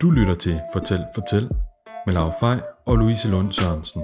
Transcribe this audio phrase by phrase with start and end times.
[0.00, 1.48] Du lytter til Fortæl, Fortæl
[2.06, 4.02] med Laura Fej og Louise Lund Sørensen.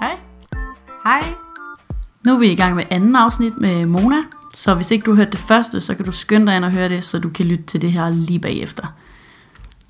[0.00, 0.16] Hej.
[1.04, 1.34] Hej.
[2.24, 4.16] Nu er vi i gang med anden afsnit med Mona,
[4.54, 6.70] så hvis ikke du har hørt det første, så kan du skynde dig ind og
[6.70, 8.86] høre det, så du kan lytte til det her lige bagefter.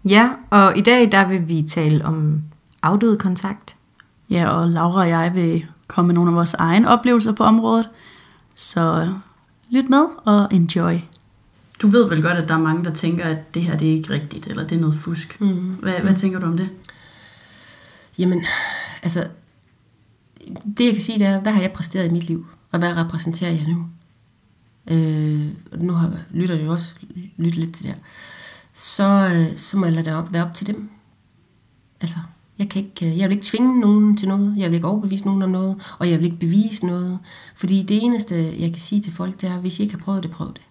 [0.09, 2.43] Ja, og i dag der vil vi tale om
[2.83, 3.77] afdøde kontakt.
[4.31, 7.89] Ja, og Laura og jeg vil komme med nogle af vores egne oplevelser på området,
[8.55, 9.13] så
[9.71, 10.99] lyt med og enjoy.
[11.83, 13.93] Du ved vel godt, at der er mange, der tænker, at det her det er
[13.93, 15.41] ikke rigtigt, eller det er noget fusk.
[15.41, 15.75] Mm.
[15.75, 16.69] Hvad, hvad tænker du om det?
[18.19, 18.45] Jamen,
[19.03, 19.29] altså,
[20.79, 22.97] det jeg kan sige, det er, hvad har jeg præsteret i mit liv, og hvad
[22.97, 23.87] repræsenterer jeg nu?
[24.91, 25.47] Øh,
[25.83, 26.97] nu har lytter jo også
[27.37, 28.01] lyttet lidt til det her.
[28.73, 30.91] Så, øh, så må jeg lade det op, være op til dem.
[32.01, 32.19] Altså,
[32.59, 35.25] jeg, kan ikke, øh, jeg vil ikke tvinge nogen til noget, jeg vil ikke overbevise
[35.25, 37.19] nogen om noget, og jeg vil ikke bevise noget.
[37.57, 40.23] Fordi det eneste, jeg kan sige til folk, det er, hvis I ikke har prøvet
[40.23, 40.63] det, prøv det.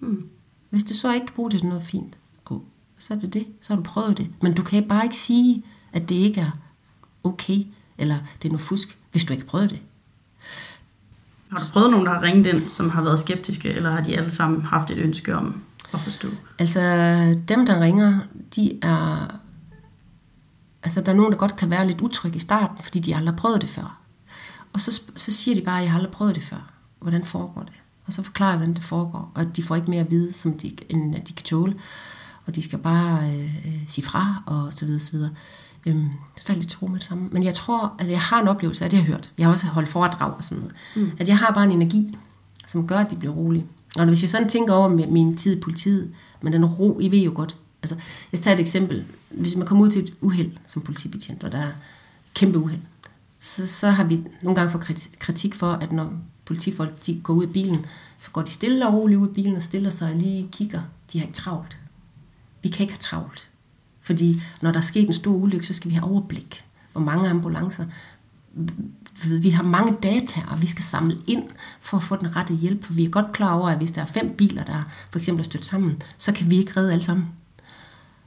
[0.00, 0.24] Mm.
[0.70, 2.64] Hvis du så ikke kan bruge det til noget fint, gå.
[2.98, 4.28] Så er det det, så har du prøvet det.
[4.42, 6.50] Men du kan bare ikke sige, at det ikke er
[7.24, 7.66] okay,
[7.98, 9.78] eller det er noget fusk, hvis du ikke har prøvet det.
[11.48, 14.16] Har du prøvet nogen, der har ringet ind, som har været skeptiske, eller har de
[14.16, 16.28] alle sammen haft et ønske om at forstå?
[16.58, 16.80] Altså,
[17.48, 18.18] dem, der ringer,
[18.56, 19.34] de er...
[20.86, 23.32] Altså, der er nogen, der godt kan være lidt utrygge i starten, fordi de aldrig
[23.32, 23.98] har prøvet det før.
[24.72, 26.72] Og så, så siger de bare, at jeg har aldrig prøvet det før.
[27.00, 27.72] Hvordan foregår det?
[28.06, 29.32] Og så forklarer jeg, hvordan det foregår.
[29.34, 31.74] Og de får ikke mere at vide, som de, end at de kan tåle.
[32.46, 35.30] Og de skal bare øh, øh, sige fra, og så videre, så videre.
[35.86, 37.28] Øhm, så faldt jeg tro med det samme.
[37.32, 39.32] Men jeg tror, at jeg har en oplevelse af det, jeg har hørt.
[39.38, 40.74] Jeg har også holdt foredrag og sådan noget.
[40.96, 41.16] Mm.
[41.18, 42.18] At jeg har bare en energi,
[42.66, 43.66] som gør, at de bliver rolige.
[43.98, 47.18] Og hvis jeg sådan tænker over min tid i politiet, men den ro, I ved
[47.18, 47.56] jo godt.
[47.82, 47.96] Altså,
[48.32, 49.04] jeg tager et eksempel.
[49.30, 51.72] Hvis man kommer ud til et uheld som politibetjent, og der er
[52.34, 52.80] kæmpe uheld,
[53.38, 56.12] så, så har vi nogle gange fået kritik for, at når
[56.44, 57.86] politifolk de går ud af bilen,
[58.18, 60.82] så går de stille og roligt ud af bilen og stiller sig og lige kigger.
[61.12, 61.78] De har ikke travlt.
[62.62, 63.50] Vi kan ikke have travlt.
[64.00, 66.64] Fordi når der er sket en stor ulykke, så skal vi have overblik.
[66.92, 67.84] Hvor mange ambulancer.
[69.40, 71.44] Vi har mange data, og vi skal samle ind
[71.80, 72.84] for at få den rette hjælp.
[72.84, 75.40] For vi er godt klar over, at hvis der er fem biler, der for eksempel
[75.40, 77.26] er stødt sammen, så kan vi ikke redde alle sammen.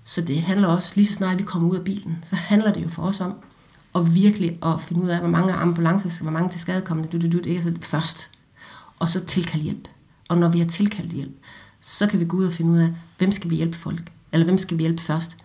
[0.09, 2.83] Så det handler også, lige så snart vi kommer ud af bilen, så handler det
[2.83, 3.33] jo for os om
[3.95, 7.31] at virkelig at finde ud af, hvor mange ambulancer, hvor mange til skadekommende, du, du,
[7.31, 8.31] du, det er så først.
[8.99, 9.87] Og så tilkalde hjælp.
[10.29, 11.31] Og når vi har tilkaldt hjælp,
[11.79, 14.11] så kan vi gå ud og finde ud af, hvem skal vi hjælpe folk?
[14.31, 15.37] Eller hvem skal vi hjælpe først?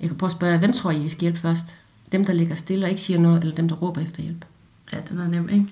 [0.00, 1.78] Jeg kan prøve at spørge, hvem tror I, vi skal hjælpe først?
[2.12, 4.44] Dem, der ligger stille og ikke siger noget, eller dem, der råber efter hjælp?
[4.92, 5.66] Ja, den er nem, ikke?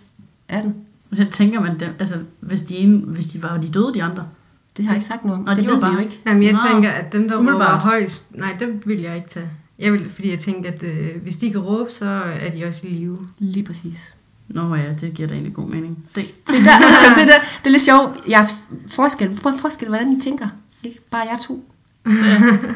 [0.48, 0.76] Er den?
[1.12, 4.28] Så tænker man, dem, altså, hvis de, ene, hvis de var de døde, de andre.
[4.76, 5.46] Det har jeg ikke sagt noget om.
[5.46, 6.20] Og det de ved vi jo ikke.
[6.26, 6.58] Jamen, jeg Nå.
[6.72, 7.70] tænker, at dem, der Umiddelbart.
[7.70, 9.50] råber højst, nej, dem vil jeg ikke tage.
[9.78, 12.06] Jeg vil, fordi jeg tænker, at øh, hvis de kan råbe, så
[12.40, 13.18] er de også i live.
[13.38, 14.14] Lige præcis.
[14.48, 16.04] Nå ja, det giver da egentlig god mening.
[16.08, 16.24] Se.
[16.24, 17.38] Se der, kan se der?
[17.58, 18.28] Det er lidt sjovt.
[18.30, 18.54] Jeres
[18.90, 19.38] forskel.
[19.42, 20.46] Prøv at forestille, hvordan I tænker.
[20.82, 21.00] Ikke?
[21.10, 21.64] Bare jer to.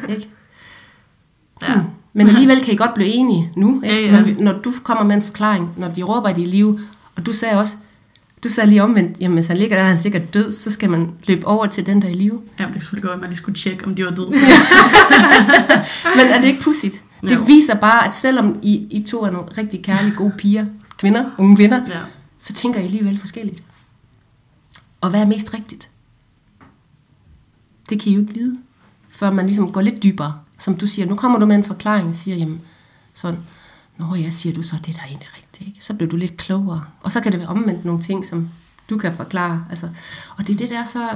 [0.08, 0.28] Ikke?
[1.62, 1.80] Ja.
[2.12, 3.96] Men alligevel kan I godt blive enige nu, ikke?
[3.96, 4.10] Ja, ja.
[4.16, 6.50] Når, vi, når du kommer med en forklaring, når de råber, at de er i
[6.50, 6.78] live,
[7.16, 7.76] og du sagde også,
[8.42, 10.90] du sagde lige omvendt, jamen hvis han ligger der, er han sikkert død, så skal
[10.90, 12.40] man løbe over til den, der er i live.
[12.60, 14.30] Ja, det skulle godt, at man lige skulle tjekke, om de var døde.
[16.16, 17.04] Men er det ikke pudsigt?
[17.22, 17.40] Det Jo.
[17.46, 20.66] viser bare, at selvom I, I to er nogle rigtig kærlige, gode piger,
[20.98, 21.98] kvinder, unge kvinder, Ja.
[22.38, 23.62] så tænker I alligevel forskelligt.
[25.00, 25.90] Og hvad er mest rigtigt?
[27.90, 28.58] Det kan I jo ikke vide,
[29.08, 30.34] før man ligesom går lidt dybere.
[30.58, 32.60] Som du siger, nu kommer du med en forklaring og siger, jamen,
[33.14, 33.38] sådan,
[33.98, 35.68] Nå ja, siger du så, det er da egentlig rigtigt.
[35.68, 35.84] Ikke?
[35.84, 36.84] Så bliver du lidt klogere.
[37.00, 38.48] Og så kan det være omvendt nogle ting, som
[38.90, 39.64] du kan forklare.
[39.70, 39.88] Altså,
[40.36, 41.08] og det er det, der er så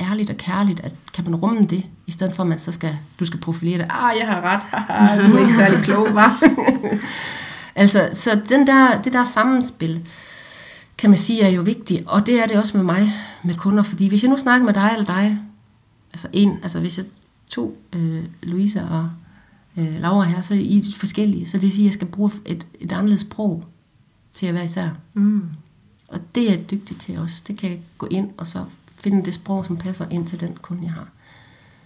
[0.00, 2.98] ærligt og kærligt, at kan man rumme det, i stedet for at man så skal,
[3.20, 3.86] du skal profilere det.
[3.90, 4.62] Ah, jeg har ret.
[4.88, 6.42] Haha, du er ikke særlig klog, var.
[7.82, 10.06] altså, så den der, det der sammenspil,
[10.98, 12.02] kan man sige, er jo vigtigt.
[12.06, 13.82] Og det er det også med mig, med kunder.
[13.82, 15.38] Fordi hvis jeg nu snakker med dig eller dig,
[16.12, 17.06] altså en, altså hvis jeg
[17.48, 19.10] to, øh, Louise og
[19.78, 21.46] øh, Laura her, så er I forskellige.
[21.46, 23.64] Så det vil sige, at jeg skal bruge et, et anderledes sprog
[24.34, 24.88] til at være især.
[25.14, 25.42] Mm.
[26.08, 27.42] Og det er jeg dygtig til også.
[27.46, 30.56] Det kan jeg gå ind og så finde det sprog, som passer ind til den
[30.62, 31.08] kunde, jeg har.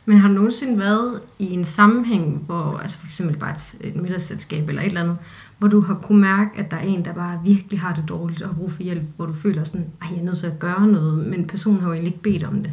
[0.05, 3.96] Men har du nogensinde været i en sammenhæng, hvor, altså for eksempel bare et, et
[3.96, 5.17] middagsselskab eller et eller andet,
[5.58, 8.43] hvor du har kunne mærke, at der er en, der bare virkelig har det dårligt
[8.43, 10.58] og har brug for hjælp, hvor du føler sådan, at jeg er nødt til at
[10.58, 12.73] gøre noget, men personen har jo egentlig ikke bedt om det.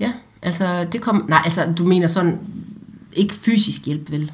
[0.00, 0.12] Ja,
[0.42, 1.24] altså det kom...
[1.28, 2.38] Nej, altså du mener sådan,
[3.16, 4.32] ikke fysisk hjælp, vel?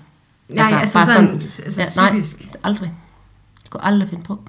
[0.49, 2.23] Nej, altså, altså sådan, altså ja, nej,
[2.65, 2.93] aldrig.
[3.63, 4.43] Det kunne aldrig finde på.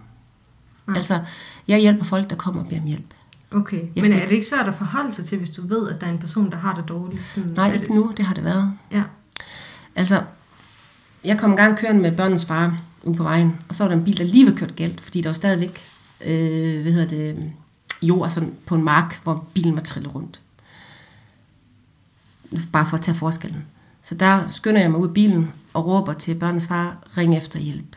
[0.88, 0.97] Nej.
[0.97, 1.19] Altså,
[1.68, 3.13] jeg hjælper folk, der kommer og beder om hjælp.
[3.51, 6.01] Okay, men skal er det ikke svært at forholde sig til, hvis du ved, at
[6.01, 7.25] der er en person, der har det dårligt?
[7.27, 8.74] Sådan, Nej, ikke det- nu, det har det været.
[8.91, 9.03] Ja.
[9.95, 10.24] Altså,
[11.25, 13.97] jeg kom en gang kørende med børnens far ude på vejen, og så var der
[13.97, 15.81] en bil, der lige var kørt galt, fordi der var stadigvæk,
[16.25, 17.51] øh, hvad hedder det,
[18.01, 20.41] jord sådan på en mark, hvor bilen var trillet rundt.
[22.71, 23.65] Bare for at tage forskellen.
[24.03, 27.59] Så der skynder jeg mig ud af bilen og råber til børnenes far, ring efter
[27.59, 27.95] hjælp.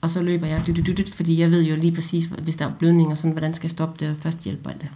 [0.00, 2.66] Og så løber jeg, dyt, dyt, dyt, fordi jeg ved jo lige præcis, hvis der
[2.66, 4.88] er blødning og sådan, hvordan skal jeg stoppe det, og først hjælper det.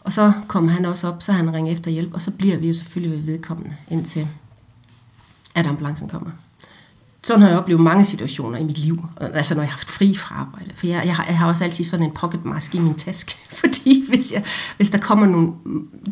[0.00, 2.68] Og så kommer han også op, så han ringer efter hjælp, og så bliver vi
[2.68, 4.28] jo selvfølgelig ved vedkommende, indtil
[5.54, 6.30] at ambulancen kommer.
[7.22, 10.14] Sådan har jeg oplevet mange situationer i mit liv, altså når jeg har haft fri
[10.14, 10.70] fra arbejde.
[10.74, 13.36] For jeg, jeg, har, jeg har også altid sådan en pocket mask i min taske,
[13.60, 14.44] fordi hvis, jeg,
[14.76, 15.52] hvis der kommer nogle...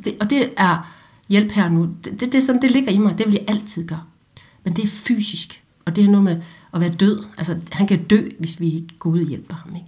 [0.04, 0.92] Det, og det er
[1.28, 1.88] hjælp her nu.
[2.04, 4.02] Det, det, det, er sådan, det ligger i mig, det vil jeg altid gøre.
[4.64, 6.42] Men det er fysisk, og det er noget med
[6.74, 7.24] at være død.
[7.38, 9.74] Altså, han kan dø, hvis vi ikke går ud og hjælper ham.
[9.74, 9.86] Ikke?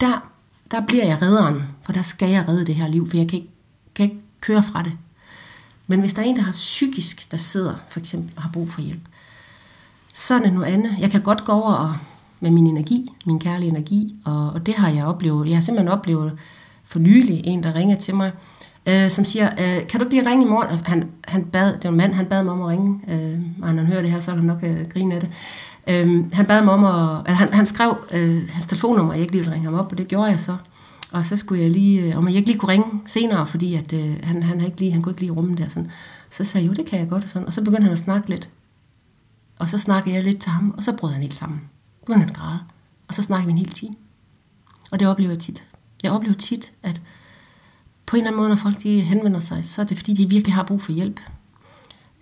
[0.00, 0.30] Der,
[0.70, 3.38] der bliver jeg redderen, for der skal jeg redde det her liv, for jeg kan
[3.38, 3.50] ikke,
[3.94, 4.92] kan ikke køre fra det.
[5.86, 8.70] Men hvis der er en, der har psykisk, der sidder for eksempel og har brug
[8.70, 9.08] for hjælp,
[10.14, 10.98] så er det noget andet.
[10.98, 11.94] Jeg kan godt gå over og,
[12.40, 15.48] med min energi, min kærlige energi, og, og det har jeg oplevet.
[15.48, 16.38] Jeg har simpelthen oplevet
[16.84, 18.32] for nylig en, der ringer til mig,
[18.86, 20.78] øh, som siger, øh, kan du ikke lige ringe i morgen?
[20.84, 23.74] Han, han bad, det var en mand, han bad mig om at ringe, øh, og
[23.74, 25.30] når han hører det her, så vil han nok øh, grine af det.
[25.88, 29.22] Øh, han bad mig om at, altså, han, han skrev øh, hans telefonnummer, og jeg
[29.22, 30.56] ikke lige ville ringe ham op, og det gjorde jeg så.
[31.12, 33.92] Og så skulle jeg lige, øh, om jeg ikke lige kunne ringe senere, fordi at,
[33.92, 35.68] øh, han, han, ikke lige, han kunne ikke lige rumme der.
[35.68, 35.90] Sådan.
[36.30, 37.24] Så sagde jeg, jo, det kan jeg godt.
[37.24, 37.46] Og, sådan.
[37.46, 38.48] og så begyndte han at snakke lidt.
[39.58, 41.60] Og så snakkede jeg lidt til ham, og så brød han helt sammen.
[42.00, 42.58] Begyndte han at græde.
[43.08, 43.94] Og så snakkede vi en hel time.
[44.90, 45.66] Og det oplever jeg tit.
[46.02, 47.02] Jeg oplever tit, at
[48.06, 50.28] på en eller anden måde, når folk de henvender sig, så er det fordi, de
[50.28, 51.20] virkelig har brug for hjælp.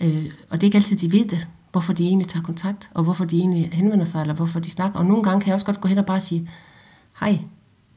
[0.02, 3.04] Øh, og det er ikke altid, de ved det, hvorfor de egentlig tager kontakt, og
[3.04, 4.98] hvorfor de egentlig henvender sig, eller hvorfor de snakker.
[4.98, 6.50] Og nogle gange kan jeg også godt gå hen og bare sige,
[7.20, 7.38] hej,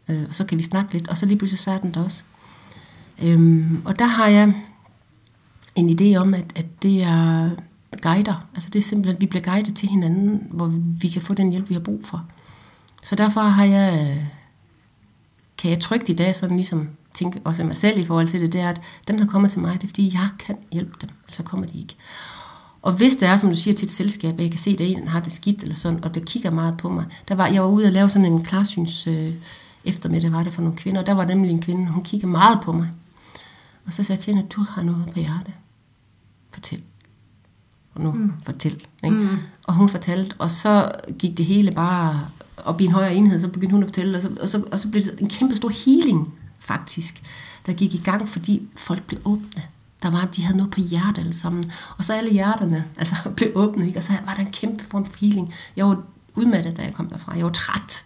[0.09, 2.03] øh, og så kan vi snakke lidt, og så lige pludselig så er den der
[2.03, 2.23] også.
[3.23, 4.53] Øhm, og der har jeg
[5.75, 7.49] en idé om, at, at det er
[8.01, 8.47] guider.
[8.55, 10.67] Altså det er simpelthen, at vi bliver guidet til hinanden, hvor
[11.01, 12.25] vi kan få den hjælp, vi har brug for.
[13.03, 14.23] Så derfor har jeg, øh,
[15.57, 18.53] kan jeg trygt i dag sådan ligesom tænke også mig selv i forhold til det,
[18.53, 21.09] det er, at dem, der kommer til mig, det er fordi, jeg kan hjælpe dem,
[21.27, 21.95] altså kommer de ikke.
[22.81, 24.81] Og hvis det er, som du siger, til et selskab, at jeg kan se, at
[24.81, 27.05] en har det skidt eller sådan, og der kigger meget på mig.
[27.27, 29.33] Der var, jeg var ude og lave sådan en klarsyns øh,
[29.85, 32.59] eftermiddag, var det for nogle kvinder, og der var nemlig en kvinde, hun kiggede meget
[32.63, 32.89] på mig.
[33.85, 35.53] Og så sagde jeg til hende, at du har noget på hjertet.
[36.51, 36.81] Fortæl.
[37.93, 38.31] Og nu, mm.
[38.45, 38.83] fortæl.
[39.03, 39.15] Ikke?
[39.15, 39.27] Mm.
[39.67, 42.27] Og hun fortalte, og så gik det hele bare
[42.57, 44.79] op i en højere enhed, så begyndte hun at fortælle, og så, og så, og
[44.79, 47.23] så blev det en kæmpe stor healing, faktisk,
[47.65, 49.63] der gik i gang, fordi folk blev åbne.
[50.03, 51.71] Der var, de havde noget på hjertet alle sammen.
[51.97, 53.99] Og så alle hjerterne altså, blev åbne, ikke?
[53.99, 55.53] og så var der en kæmpe form for healing.
[55.75, 56.03] Jeg var
[56.35, 57.35] udmattet, da jeg kom derfra.
[57.35, 58.05] Jeg var træt.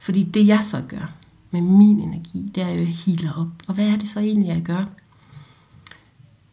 [0.00, 1.12] Fordi det, jeg så gør
[1.50, 3.48] med min energi, det er jo at healer op.
[3.68, 4.84] Og hvad er det så egentlig, jeg gør?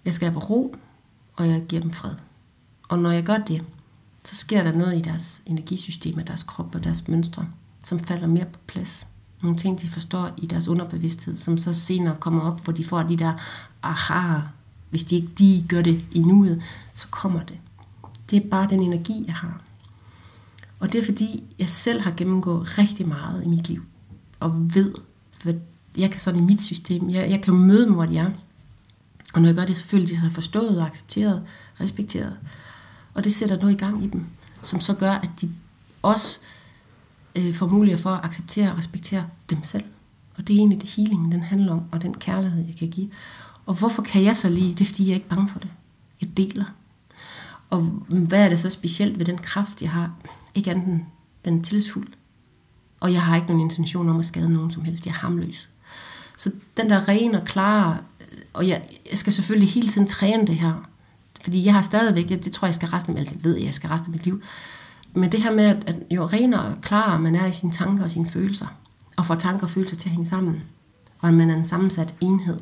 [0.06, 0.76] Jeg skaber ro,
[1.36, 2.16] og jeg giver dem fred.
[2.90, 3.64] Og når jeg gør det,
[4.24, 7.48] så sker der noget i deres energisystem, deres krop og deres mønstre,
[7.84, 9.08] som falder mere på plads.
[9.42, 13.04] Nogle ting, de forstår i deres underbevidsthed, som så senere kommer op, hvor de får
[13.04, 13.34] de der
[13.84, 14.40] aha,
[14.90, 16.62] hvis de ikke lige gør det i nuet,
[16.94, 17.58] så kommer det.
[18.30, 19.62] Det er bare den energi, jeg har.
[20.80, 23.84] Og det er fordi, jeg selv har gennemgået rigtig meget i mit liv,
[24.40, 24.94] og ved,
[25.44, 25.54] hvad
[25.98, 28.30] jeg kan sådan i mit system, jeg, jeg kan møde dem, hvor de er.
[29.34, 31.44] Og når jeg gør det, selvfølgelig, de har forstået, accepteret,
[31.82, 32.38] respekteret.
[33.14, 34.26] Og det sætter noget i gang i dem,
[34.62, 35.50] som så gør, at de
[36.02, 36.40] også
[37.40, 39.84] øh, får mulighed for at acceptere og respektere dem selv.
[40.38, 43.10] Og det er egentlig det healing, den handler om, og den kærlighed, jeg kan give.
[43.66, 44.70] Og hvorfor kan jeg så lide?
[44.70, 45.70] Det er, fordi jeg er ikke bange for det.
[46.22, 46.66] Jeg deler.
[47.70, 50.12] Og hvad er det så specielt ved den kraft, jeg har?
[50.56, 51.02] Ikke andet
[51.46, 52.08] den er tillidsfuld.
[53.00, 55.06] Og jeg har ikke nogen intention om at skade nogen som helst.
[55.06, 55.70] Jeg er hamløs.
[56.38, 60.48] Så den der rene og klare, øh, og jeg, jeg skal selvfølgelig hele tiden træne
[60.48, 60.90] det her.
[61.44, 63.66] Fordi jeg har stadigvæk, det tror jeg, jeg skal resten af mit altså, ved jeg,
[63.66, 64.42] jeg skal resten af mit liv.
[65.14, 68.12] Men det her med, at jo renere og klarere man er i sine tanker og
[68.12, 68.68] sine følelser,
[69.18, 70.64] og får tanker og følelser til at hænge sammen,
[71.20, 72.60] og at man er en sammensat enhed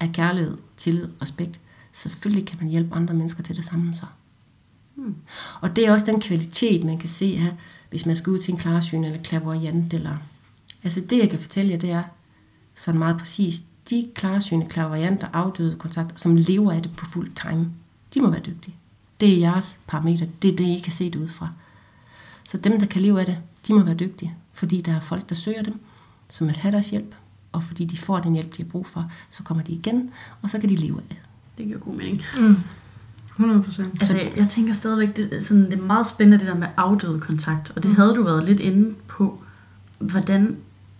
[0.00, 1.60] af kærlighed, tillid, respekt,
[1.92, 4.06] selvfølgelig kan man hjælpe andre mennesker til det samme så.
[4.94, 5.14] Hmm.
[5.60, 7.52] Og det er også den kvalitet, man kan se her,
[7.90, 9.94] hvis man skal ud til en klarsyn eller clairvoyant.
[9.94, 10.16] Eller,
[10.82, 12.02] altså det, jeg kan fortælle jer, det er
[12.74, 17.70] sådan meget præcist, de klarsyne, clairvoyanter, afdøde kontakter, som lever af det på fuld time,
[18.14, 18.74] de må være dygtige.
[19.20, 20.26] Det er jeres parameter.
[20.42, 21.48] Det er det, I kan se det ud fra.
[22.48, 23.38] Så dem, der kan leve af det,
[23.68, 24.34] de må være dygtige.
[24.52, 25.80] Fordi der er folk, der søger dem,
[26.28, 27.14] som vil have deres hjælp.
[27.52, 30.10] Og fordi de får den hjælp, de har brug for, så kommer de igen,
[30.42, 31.16] og så kan de leve af det.
[31.58, 32.22] Det giver god mening.
[32.38, 32.56] Mm.
[33.36, 33.94] 100 procent.
[33.94, 37.72] Altså, jeg tænker stadigvæk, det, sådan, det er meget spændende det der med afdøde kontakt,
[37.76, 37.96] og det mm.
[37.96, 39.44] havde du været lidt inde på.
[39.98, 40.56] Hvordan,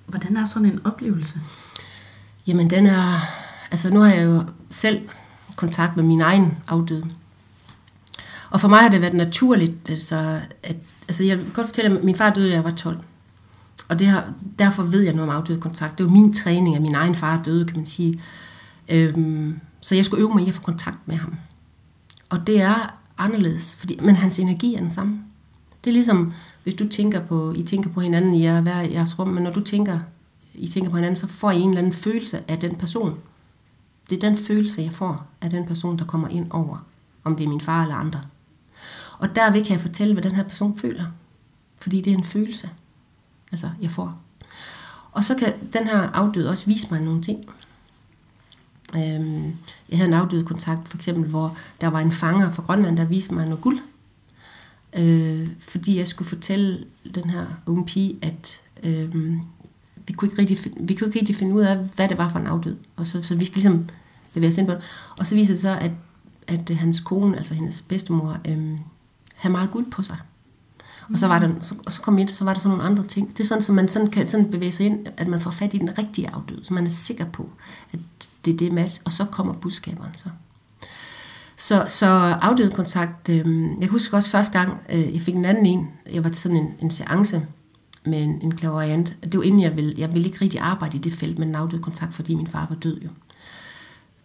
[0.06, 1.40] hvordan er sådan en oplevelse?
[2.46, 3.12] Jamen den er,
[3.70, 5.08] altså nu har jeg jo selv
[5.56, 7.06] kontakt med min egen afdøde.
[8.56, 10.76] Og for mig har det været naturligt, altså, at,
[11.08, 12.98] altså jeg kan godt fortælle, at min far døde, da jeg var 12.
[13.88, 15.98] og det har, derfor ved jeg noget om afdøde kontakt.
[15.98, 18.20] Det var min træning, at min egen far døde, kan man sige.
[18.88, 21.34] Øhm, så jeg skulle øve mig i at få kontakt med ham.
[22.30, 25.18] Og det er anderledes, fordi, men hans energi er den samme.
[25.84, 26.32] Det er ligesom,
[26.62, 29.52] hvis du tænker på, I tænker på hinanden i jer, hver jeres rum, men når
[29.52, 29.98] du tænker,
[30.54, 33.14] I tænker på hinanden, så får I en eller anden følelse af den person.
[34.10, 36.86] Det er den følelse, jeg får af den person, der kommer ind over,
[37.24, 38.20] om det er min far eller andre.
[39.18, 41.04] Og derved kan jeg fortælle, hvad den her person føler.
[41.80, 42.70] Fordi det er en følelse,
[43.52, 44.20] altså jeg får.
[45.12, 47.44] Og så kan den her afdøde også vise mig nogle ting.
[48.96, 49.56] Øhm,
[49.88, 53.04] jeg havde en afdød kontakt, for eksempel, hvor der var en fanger fra Grønland, der
[53.04, 53.78] viste mig noget guld.
[54.98, 59.14] Øh, fordi jeg skulle fortælle den her unge pige, at øh,
[60.06, 62.38] vi, kunne ikke rigtig, vi kunne ikke rigtig finde ud af, hvad det var for
[62.38, 62.76] en afdød.
[62.96, 63.88] Og så, så vi skal ligesom
[64.34, 64.82] bevæge os ind på det.
[65.18, 65.90] Og så viser det så, at,
[66.46, 68.78] at hans kone, altså hendes bedstemor, øh,
[69.36, 70.18] have meget guld på sig.
[71.12, 73.04] Og så var der, så, og så kom ind, så var der sådan nogle andre
[73.04, 73.28] ting.
[73.28, 75.74] Det er sådan, så man sådan kan sådan bevæge sig ind, at man får fat
[75.74, 77.50] i den rigtige afdøde, så man er sikker på,
[77.92, 77.98] at
[78.44, 80.28] det er det match, og så kommer budskaberen så.
[81.56, 82.06] Så, så
[82.42, 86.24] afdøde kontakt, øh, jeg husker også første gang, øh, jeg fik en anden en, jeg
[86.24, 87.46] var til sådan en, en seance
[88.04, 89.16] med en, en klaverant.
[89.22, 91.54] Det var inden jeg ville, jeg ville ikke rigtig arbejde i det felt med en
[91.54, 93.08] afdød kontakt, fordi min far var død jo.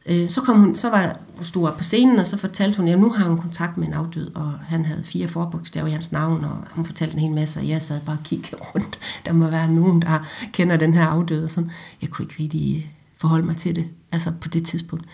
[0.06, 2.88] Øh, så, kom hun, så var hun stod op på scenen, og så fortalte hun,
[2.88, 6.12] at nu har hun kontakt med en afdød, og han havde fire forbogstaver i hans
[6.12, 9.00] navn, og hun fortalte en hel masse, og jeg sad bare og kiggede rundt.
[9.26, 11.72] Der må være nogen, der kender den her afdøde, og sådan.
[12.02, 12.92] Jeg kunne ikke rigtig øh,
[13.22, 15.06] forholde mig til det, altså på det tidspunkt.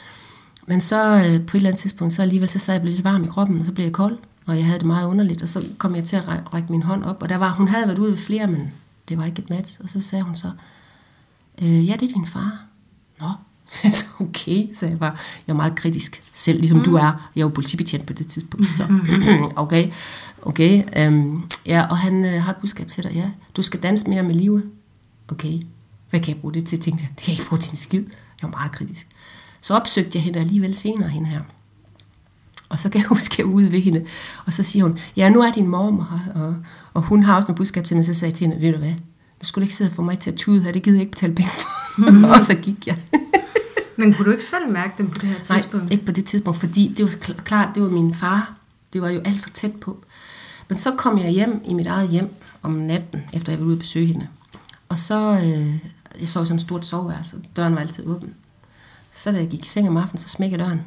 [0.68, 3.24] Men så øh, på et eller andet tidspunkt, så alligevel, så sad jeg lidt varm
[3.24, 5.66] i kroppen, og så blev jeg kold, og jeg havde det meget underligt, og så
[5.78, 8.12] kom jeg til at række min hånd op, og der var, hun havde været ude
[8.12, 8.74] ved flere, men
[9.10, 10.52] det var ikke et match, og så sagde hun så,
[11.62, 12.66] øh, ja, det er din far.
[13.20, 13.30] Nå,
[13.72, 16.84] så jeg så, okay, så jeg var, jeg var meget kritisk selv, ligesom mm.
[16.84, 17.30] du er.
[17.36, 18.88] Jeg var politibetjent på det tidspunkt, så
[19.56, 19.92] okay,
[20.42, 21.08] okay.
[21.08, 24.24] Um, ja, og han øh, har et budskab til dig, ja, du skal danse mere
[24.24, 24.64] med livet.
[25.32, 25.62] Okay,
[26.10, 26.76] hvad kan jeg bruge det til?
[26.76, 28.04] Jeg tænkte, det kan jeg ikke bruge til en skid.
[28.42, 29.08] Jeg var meget kritisk.
[29.62, 31.42] Så opsøgte jeg hende alligevel senere, hende her.
[32.70, 34.06] Og så kan jeg huske, at jeg ude ved hende,
[34.46, 36.56] og så siger hun, ja, nu er din mormor her, og,
[36.94, 38.78] og hun har også noget budskab til mig, så sagde jeg til hende, ved du
[38.78, 38.94] hvad,
[39.40, 41.12] nu skulle du ikke sidde for mig til at tude her, det gider jeg ikke
[41.12, 42.12] betale penge for.
[42.12, 42.24] Mm.
[42.34, 42.98] og så gik jeg.
[43.98, 45.86] Men kunne du ikke selv mærke dem på det her tidspunkt?
[45.86, 48.54] Nej, ikke på det tidspunkt, fordi det var klart, det var min far.
[48.94, 50.04] Det var jo alt for tæt på.
[50.70, 53.74] Men så kom jeg hjem i mit eget hjem om natten, efter jeg var ude
[53.74, 54.28] at besøge hende.
[54.90, 55.76] Og så, øh,
[56.20, 58.34] jeg så sådan et stort soveværelse, døren var altid åben.
[59.12, 60.82] Så da jeg gik i seng om aftenen, så smækkede døren.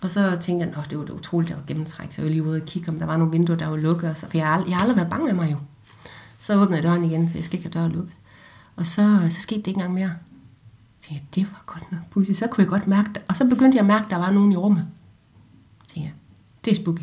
[0.00, 2.06] Og så tænkte jeg, at det var det utroligt, at jeg var gennemtræk.
[2.10, 4.16] Så jeg var lige ude og kigge, om der var nogle vinduer, der var lukket.
[4.16, 5.56] Så, for jeg har, jeg har aldrig været bange af mig jo.
[6.38, 8.12] Så åbnede jeg døren igen, for jeg skal ikke have døren lukket.
[8.76, 10.10] Og så, så skete det ikke engang mere.
[11.12, 12.32] Jeg tænkte, det var godt nok pussy.
[12.32, 13.22] Så kunne jeg godt mærke det.
[13.28, 14.86] Og så begyndte jeg at mærke, at der var nogen i rummet.
[15.88, 16.12] Så tænkte jeg,
[16.64, 17.02] det er spooky.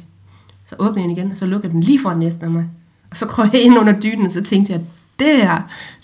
[0.66, 2.70] Så åbnede jeg den igen, og så lukkede den lige foran næsten af mig.
[3.12, 4.82] Og så krøg jeg ind under dynen, og så tænkte jeg,
[5.20, 5.62] det her,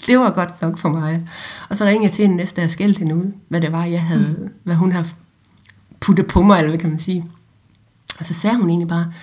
[0.08, 1.28] det var godt nok for mig.
[1.70, 3.86] Og så ringede jeg til hende næste dag og skældte hende ud, hvad det var,
[3.86, 4.50] jeg havde, mm.
[4.64, 5.08] hvad hun havde
[6.00, 7.26] puttet på mig, eller hvad kan man sige.
[8.20, 9.14] Og så sagde hun egentlig bare,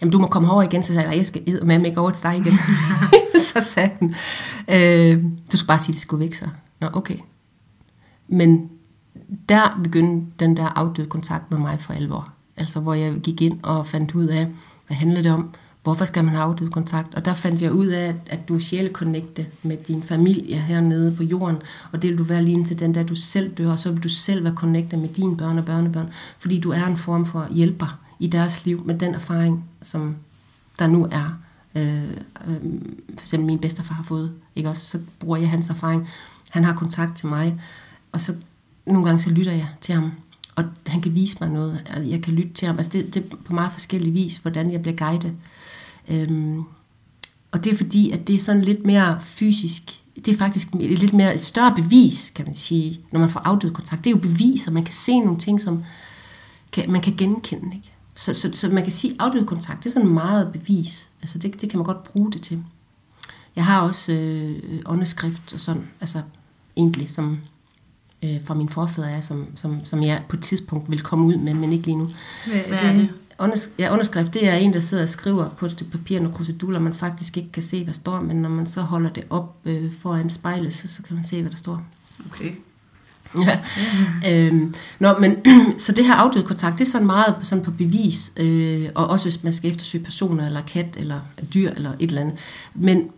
[0.00, 2.22] jamen du må komme over igen, så sagde jeg, jeg skal med mig over til
[2.22, 2.58] dig igen.
[3.52, 4.14] så sagde hun,
[4.68, 6.48] øh, du skal bare sige, at det skulle væk så.
[6.80, 7.16] Nå, okay.
[8.30, 8.70] Men
[9.48, 12.28] der begyndte den der afdøde kontakt med mig for alvor.
[12.56, 14.48] Altså hvor jeg gik ind og fandt ud af,
[14.86, 15.50] hvad handler det om,
[15.82, 17.14] hvorfor skal man have afdød kontakt?
[17.14, 21.22] Og der fandt jeg ud af, at, du er sjælekonnekte med din familie hernede på
[21.22, 21.56] jorden,
[21.92, 24.02] og det vil du være lige indtil den der, du selv dør, og så vil
[24.02, 26.08] du selv være connectet med dine børn og børnebørn,
[26.38, 30.16] fordi du er en form for hjælper i deres liv med den erfaring, som
[30.78, 31.38] der nu er.
[31.76, 32.04] Øh,
[32.48, 32.60] øh,
[33.14, 34.86] for eksempel min bedstefar har fået, ikke også?
[34.86, 36.08] så bruger jeg hans erfaring.
[36.50, 37.60] Han har kontakt til mig,
[38.12, 38.34] og så
[38.86, 40.12] nogle gange så lytter jeg til ham,
[40.56, 42.76] og han kan vise mig noget, og jeg kan lytte til ham.
[42.76, 45.34] Altså det, det er på meget forskellige vis, hvordan jeg bliver guidet.
[46.10, 46.62] Øhm,
[47.52, 49.82] og det er fordi, at det er sådan lidt mere fysisk,
[50.16, 53.40] det er faktisk et lidt mere et større bevis, kan man sige, når man får
[53.40, 54.04] afdød kontakt.
[54.04, 55.84] Det er jo beviser, man kan se nogle ting, som
[56.72, 57.76] kan, man kan genkende.
[57.76, 57.92] Ikke?
[58.14, 61.10] Så, så, så man kan sige, at afdød kontakt, det er sådan meget bevis.
[61.22, 62.64] Altså det, det kan man godt bruge det til.
[63.56, 66.22] Jeg har også øh, øh åndeskrift og sådan, altså
[66.76, 67.38] egentlig, som
[68.24, 71.36] øh, fra min forfædre er, som, som, som jeg på et tidspunkt vil komme ud
[71.36, 72.08] med, men ikke lige nu.
[72.46, 73.08] Hvad, er det?
[73.42, 76.34] Unders- ja, underskrift, det er en, der sidder og skriver på et stykke papir nogle
[76.34, 79.24] kruseduller, man faktisk ikke kan se, hvad der står, men når man så holder det
[79.30, 81.82] op øh, foran spejlet, så, så kan man se, hvad der står.
[82.26, 82.52] Okay.
[83.46, 83.58] Ja.
[84.32, 85.36] Øhm, nå, men,
[85.78, 89.24] så det her afdøde kontakt, det er sådan meget sådan på bevis, øh, og også
[89.24, 91.20] hvis man skal eftersøge personer, eller kat, eller
[91.54, 92.38] dyr, eller et eller andet.
[92.74, 93.10] Men,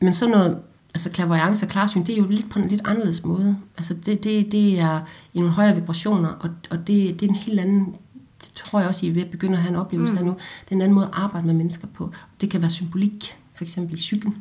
[0.00, 0.58] men sådan noget,
[0.94, 3.56] altså klaverance og klarsyn, det er jo lidt på en lidt anderledes måde.
[3.76, 5.00] Altså det, det, det er
[5.34, 7.94] i nogle højere vibrationer, og, og det, det er en helt anden,
[8.40, 10.18] det tror jeg også, I er ved at begynde at have en oplevelse mm.
[10.18, 10.30] af nu,
[10.64, 12.12] det er en anden måde at arbejde med mennesker på.
[12.40, 14.36] Det kan være symbolik, for eksempel i psyken.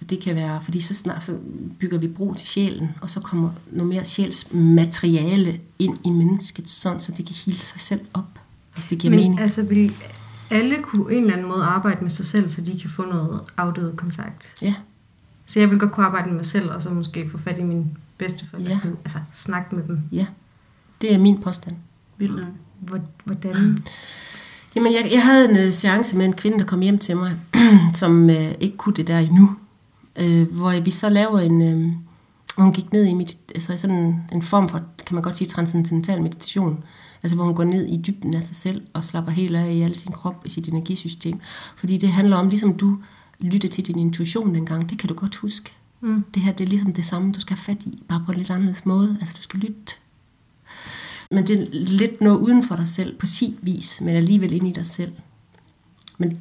[0.00, 1.38] Og det kan være, fordi så snart så
[1.78, 7.00] bygger vi bro til sjælen, og så kommer noget mere sjælsmateriale ind i mennesket, sådan
[7.00, 8.38] så det kan hele sig selv op,
[8.74, 9.40] hvis det giver Men mening.
[9.40, 9.92] altså, vil
[10.50, 13.40] alle kunne en eller anden måde arbejde med sig selv, så de kan få noget
[13.56, 14.54] afdøde kontakt?
[14.62, 14.74] Ja,
[15.48, 17.62] Så jeg vil godt kunne arbejde med mig selv, og så måske få fat i
[17.62, 17.84] mine
[18.18, 18.70] bedsteforældre.
[18.70, 18.90] Ja.
[19.04, 20.00] Altså, snakke med dem.
[20.12, 20.26] ja.
[21.00, 21.76] Det er min påstand.
[22.18, 22.46] Vildt
[23.24, 23.84] Hvordan?
[24.76, 27.36] Jamen, jeg, jeg havde en uh, seance med en kvinde, der kom hjem til mig,
[27.94, 29.56] som uh, ikke kunne det der endnu.
[30.22, 31.62] Uh, hvor vi så lavede en...
[31.62, 31.92] Uh,
[32.54, 35.36] hvor hun gik ned i mit, altså sådan en, en form for, kan man godt
[35.36, 36.84] sige, transcendental meditation.
[37.22, 39.82] Altså hvor hun går ned i dybden af sig selv og slapper helt af i
[39.82, 41.40] al sin krop, i sit energisystem.
[41.76, 42.98] Fordi det handler om, ligesom du
[43.40, 45.70] lyttede til din intuition dengang, det kan du godt huske.
[46.00, 46.24] Mm.
[46.34, 48.38] Det her, det er ligesom det samme, du skal have fat i, bare på en
[48.38, 49.16] lidt anderledes måde.
[49.20, 49.94] Altså du skal lytte
[51.30, 54.68] men det er lidt noget uden for dig selv, på sin vis, men alligevel ind
[54.68, 55.12] i dig selv.
[56.18, 56.38] Men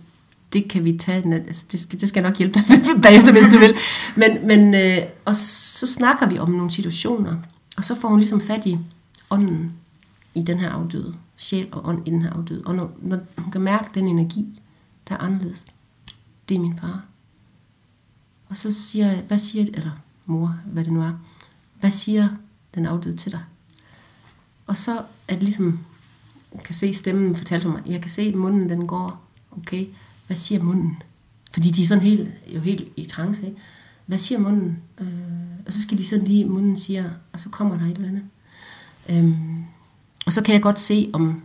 [0.54, 2.64] det kan vi tage, altså det, skal, det skal nok hjælpe dig
[3.04, 3.74] bagefter, hvis du vil.
[4.16, 7.36] Men, men, øh, og så snakker vi om nogle situationer,
[7.78, 8.78] og så får hun ligesom fat i
[9.30, 9.74] ånden
[10.34, 12.62] i den her afdøde, sjæl og ånd i den her afdøde.
[12.66, 14.62] Og når, når hun kan mærke den energi,
[15.10, 15.66] der er anderledes,
[16.50, 17.06] det er min far.
[18.50, 19.92] Og så siger jeg, hvad siger, eller
[20.26, 21.14] mor, hvad det nu er,
[21.80, 22.30] hvad siger
[22.76, 23.44] den afdøde til dig?
[24.68, 25.80] Og så er det ligesom,
[26.54, 29.88] jeg kan se stemmen, fortalte mig, jeg kan se, at munden den går, okay,
[30.28, 30.98] hvad siger munden?
[31.54, 33.58] Fordi de er sådan helt, jo helt i trance, ikke?
[34.06, 34.78] Hvad siger munden?
[34.98, 35.08] Øh,
[35.66, 38.24] og så skal de sådan lige, munden siger, og så kommer der et eller andet.
[39.10, 39.64] Øhm,
[40.26, 41.42] og så kan jeg godt se, om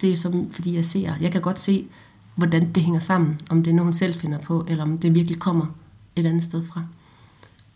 [0.00, 1.88] det er som, fordi jeg ser, jeg kan godt se,
[2.34, 5.14] hvordan det hænger sammen, om det er noget, hun selv finder på, eller om det
[5.14, 5.66] virkelig kommer
[6.16, 6.84] et andet sted fra.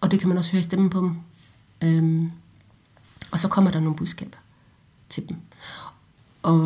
[0.01, 1.17] Og det kan man også høre i stemmen på dem.
[1.85, 2.31] Øhm,
[3.33, 4.39] og så kommer der nogle budskaber
[5.09, 5.37] til dem.
[6.43, 6.59] Og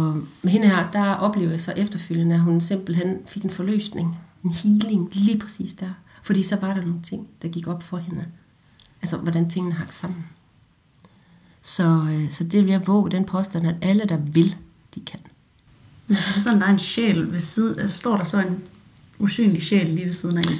[0.42, 4.50] med hende her, der oplever jeg så efterfølgende, at hun simpelthen fik en forløsning, en
[4.50, 5.90] healing lige præcis der.
[6.22, 8.26] Fordi så var der nogle ting, der gik op for hende.
[9.02, 10.24] Altså, hvordan tingene hang sammen.
[11.62, 14.56] Så, øh, så det vil jeg våge den påstand, at alle, der vil,
[14.94, 15.20] de kan.
[16.06, 18.62] Men det er sådan, der er en sjæl ved siden, altså står der så en
[19.18, 20.58] usynlig sjæl lige ved siden af en.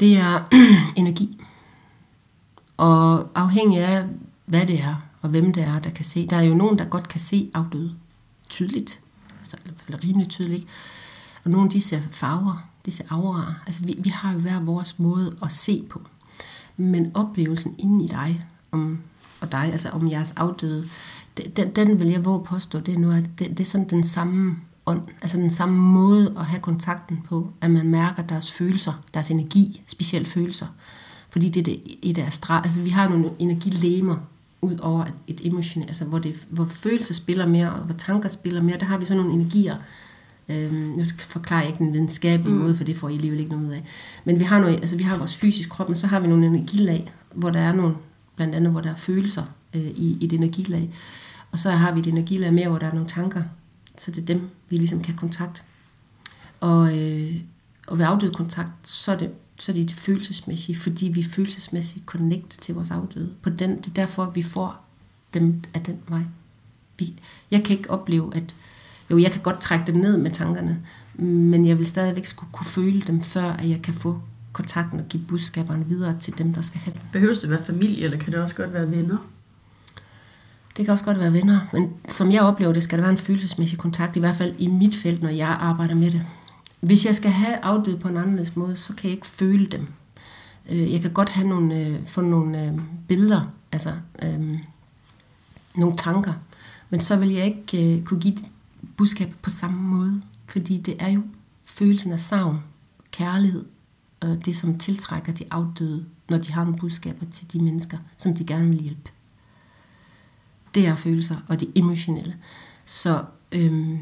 [0.00, 0.48] Det er
[1.00, 1.38] energi.
[2.76, 4.04] Og afhængig af,
[4.46, 6.26] hvad det er, og hvem det er, der kan se.
[6.26, 7.94] Der er jo nogen, der godt kan se afdøde
[8.48, 9.00] tydeligt.
[9.38, 10.66] Altså i hvert fald rimelig tydeligt.
[11.44, 13.54] Og nogle de ser farver, de ser auraer.
[13.66, 16.02] Altså vi, vi har jo hver vores måde at se på.
[16.76, 18.98] Men oplevelsen inde i dig, om,
[19.40, 20.84] og dig, altså om jeres afdøde,
[21.56, 24.56] den, den vil jeg våge påstå, det er, noget, det, det er sådan den samme
[24.86, 29.30] ånd, altså den samme måde at have kontakten på, at man mærker deres følelser, deres
[29.30, 30.66] energi, specielt følelser.
[31.30, 32.60] Fordi det er det, deres streg.
[32.64, 34.16] Altså vi har nogle energilemer
[34.62, 38.28] ud over et, et emotionelt, altså hvor, det, hvor følelser spiller mere, og hvor tanker
[38.28, 39.76] spiller mere, der har vi sådan nogle energier.
[40.48, 42.60] Øhm, nu forklarer jeg ikke den videnskabelige mm.
[42.60, 43.84] måde, for det får I alligevel ikke noget ud af.
[44.24, 46.46] Men vi har, noget, altså vi har vores fysiske krop, men så har vi nogle
[46.46, 47.94] energilag, hvor der er nogle,
[48.36, 49.42] blandt andet hvor der er følelser
[49.74, 50.90] øh, i, i et energilag.
[51.50, 53.42] Og så har vi et energilag mere, hvor der er nogle tanker.
[53.96, 55.64] Så det er dem, vi ligesom kan kontakt.
[56.60, 57.36] Og, øh,
[57.86, 62.04] og ved afdød kontakt, så er det så er det det følelsesmæssige, fordi vi følelsesmæssigt
[62.04, 63.34] connect til vores afdøde.
[63.42, 64.84] På den, det er derfor, vi får
[65.34, 66.22] dem af den vej.
[66.98, 67.14] Vi,
[67.50, 68.56] jeg kan ikke opleve, at
[69.10, 70.82] jo, jeg kan godt trække dem ned med tankerne,
[71.24, 74.20] men jeg vil stadigvæk skulle kunne føle dem, før at jeg kan få
[74.52, 77.02] kontakten og give budskaberne videre til dem, der skal have dem.
[77.12, 79.16] Behøves det være familie, eller kan det også godt være venner?
[80.76, 83.18] Det kan også godt være venner, men som jeg oplever det, skal der være en
[83.18, 86.26] følelsesmæssig kontakt, i hvert fald i mit felt, når jeg arbejder med det.
[86.80, 89.86] Hvis jeg skal have afdøde på en anderledes måde, så kan jeg ikke føle dem.
[90.72, 92.72] Øh, Jeg kan godt have nogle, øh, få nogle øh,
[93.08, 93.92] billeder, altså
[94.24, 94.58] øh,
[95.74, 96.32] nogle tanker,
[96.90, 98.36] men så vil jeg ikke øh, kunne give
[98.96, 101.22] budskab på samme måde, fordi det er jo
[101.64, 102.58] følelsen af savn,
[103.12, 103.64] kærlighed,
[104.20, 108.34] og det som tiltrækker de afdøde, når de har nogle budskaber til de mennesker, som
[108.34, 109.10] de gerne vil hjælpe.
[110.74, 112.36] Det er følelser, og det emotionelle.
[112.84, 113.98] Så, øhm,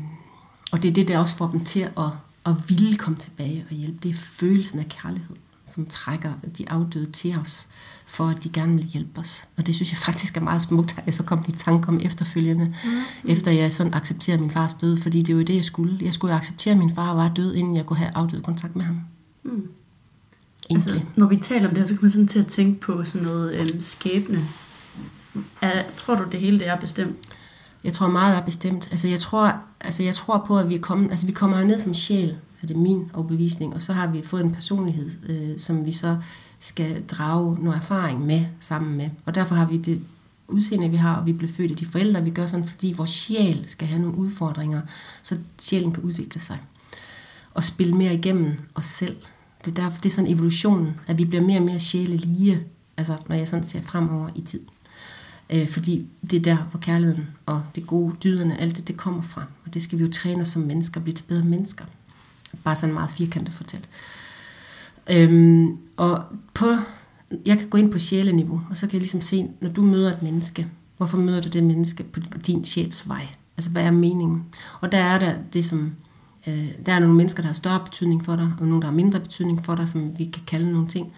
[0.73, 2.11] og det er det, der også får dem til at,
[2.47, 3.99] at ville komme tilbage og hjælpe.
[4.03, 7.69] Det er følelsen af kærlighed, som trækker de afdøde til os,
[8.07, 9.49] for at de gerne vil hjælpe os.
[9.57, 12.01] Og det synes jeg faktisk er meget smukt, at jeg så kom i tanke om
[12.03, 13.31] efterfølgende, mm.
[13.31, 15.99] efter jeg sådan accepterer min fars død, fordi det er jo det, jeg skulle.
[16.01, 18.85] Jeg skulle acceptere, at min far var død, inden jeg kunne have afdød kontakt med
[18.85, 19.01] ham.
[19.45, 19.69] Mm.
[20.71, 20.95] Egentlig.
[20.95, 23.05] Altså, når vi taler om det her, så kommer man sådan til at tænke på
[23.05, 24.45] sådan noget øhm, skæbne.
[25.61, 27.17] Er, tror du, det hele det er bestemt?
[27.85, 28.89] Jeg tror meget er bestemt.
[28.91, 31.79] Altså jeg tror, altså jeg tror på, at vi er kommet, altså vi kommer ned
[31.79, 35.87] som sjæl, er det min overbevisning, og så har vi fået en personlighed, øh, som
[35.87, 36.17] vi så
[36.59, 39.11] skal drage noget erfaring med sammen med.
[39.27, 40.01] Og derfor har vi det
[40.49, 43.11] udseende, vi har, og vi blev født af de forældre, vi gør sådan, fordi vores
[43.11, 44.81] sjæl skal have nogle udfordringer,
[45.23, 46.59] så sjælen kan udvikle sig
[47.55, 49.17] og spille mere igennem os selv.
[49.65, 52.65] Det er, derfor, det er sådan evolutionen, at vi bliver mere og mere sjælelige,
[52.97, 54.61] altså når jeg sådan ser fremover i tid.
[55.51, 59.23] Øh, fordi det er der, hvor kærligheden og det gode, dyderne, alt det, det kommer
[59.23, 59.45] fra.
[59.67, 61.85] Og det skal vi jo træne os som mennesker, blive til bedre mennesker.
[62.65, 63.89] Bare sådan meget firkantet fortalt.
[65.11, 66.67] Øhm, og på,
[67.47, 70.13] jeg kan gå ind på sjæleniveau, og så kan jeg ligesom se, når du møder
[70.13, 73.27] et menneske, hvorfor møder du det menneske på din sjæls vej?
[73.57, 74.45] Altså, hvad er meningen?
[74.81, 75.93] Og der er der det, som...
[76.49, 78.95] Øh, der er nogle mennesker, der har større betydning for dig, og nogle, der har
[78.95, 81.13] mindre betydning for dig, som vi kan kalde nogle ting.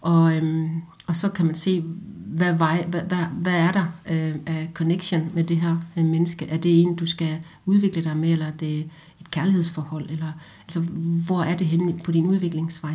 [0.00, 0.68] Og, øhm,
[1.06, 1.84] og så kan man se,
[2.26, 6.46] hvad, vej, hvad, hvad, hvad er der øh, af connection med det her øh, menneske?
[6.48, 8.78] Er det en, du skal udvikle dig med, eller er det
[9.20, 10.10] et kærlighedsforhold?
[10.10, 10.80] Eller, altså,
[11.26, 12.94] hvor er det henne på din udviklingsvej?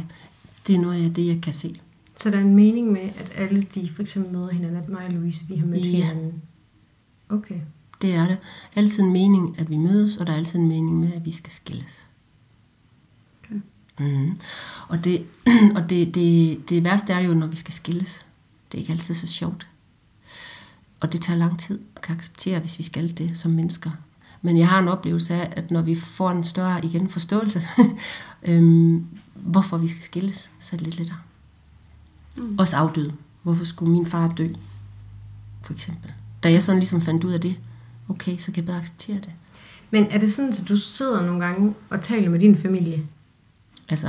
[0.67, 1.75] Det er noget af det, jeg kan se.
[2.15, 5.05] Så der er en mening med, at alle de for eksempel møder hinanden, at mig
[5.05, 5.89] og Louise, vi har mødt Ja.
[6.05, 6.33] hinanden.
[7.29, 7.55] Okay.
[8.01, 8.37] Det er det.
[8.75, 11.31] Altid en mening, at vi mødes, og der er altid en mening med, at vi
[11.31, 12.09] skal skilles.
[13.43, 13.61] Okay.
[13.99, 14.37] Mm.
[14.87, 15.25] Og, det,
[15.75, 18.25] og det, det, det værste er jo, når vi skal skilles.
[18.71, 19.67] Det er ikke altid så sjovt.
[21.01, 23.91] Og det tager lang tid at kan acceptere, hvis vi skal det som mennesker.
[24.41, 27.61] Men jeg har en oplevelse af, at når vi får en større igen forståelse,
[28.47, 31.17] øhm, hvorfor vi skal skilles, så er det lidt lettere.
[32.37, 32.55] Mm.
[32.59, 33.11] Også afdød.
[33.43, 34.47] Hvorfor skulle min far dø?
[35.61, 36.11] For eksempel.
[36.43, 37.55] Da jeg sådan ligesom fandt ud af det,
[38.09, 39.29] okay, så kan jeg bedre acceptere det.
[39.91, 43.03] Men er det sådan, at du sidder nogle gange og taler med din familie?
[43.89, 44.07] Altså,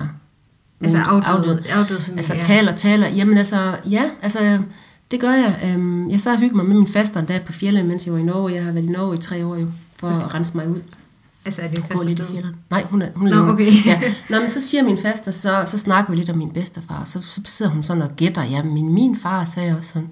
[0.81, 2.19] Altså min afdøde, afdøde familie?
[2.19, 3.09] Altså taler, taler.
[3.09, 3.57] Jamen altså,
[3.91, 4.63] ja, altså,
[5.11, 5.61] det gør jeg.
[5.67, 8.15] Øhm, jeg sad og hyggede mig med min faster en dag på fjellet, mens jeg
[8.15, 8.55] var i Norge.
[8.55, 10.81] Jeg har været i Norge i tre år jo, for at rense mig ud.
[11.45, 12.41] Altså er det Gå lidt i.
[12.71, 13.53] Nej, hun er, hun Nå, lever.
[13.53, 13.87] okay.
[13.87, 14.01] ja.
[14.31, 17.07] Nå, men så siger min faster, så, så snakker vi lidt om min bedstefar, og
[17.07, 18.45] så, så sidder hun sådan og gætter.
[18.45, 20.09] Ja, min, min far sagde også sådan,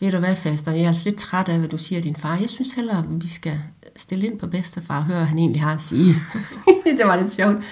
[0.00, 2.36] ved du hvad, faster, jeg er altså lidt træt af, hvad du siger din far.
[2.36, 3.58] Jeg synes hellere, vi skal
[3.96, 6.14] stille ind på bedstefar og høre, hvad han egentlig har at sige.
[6.98, 7.64] det var lidt sjovt.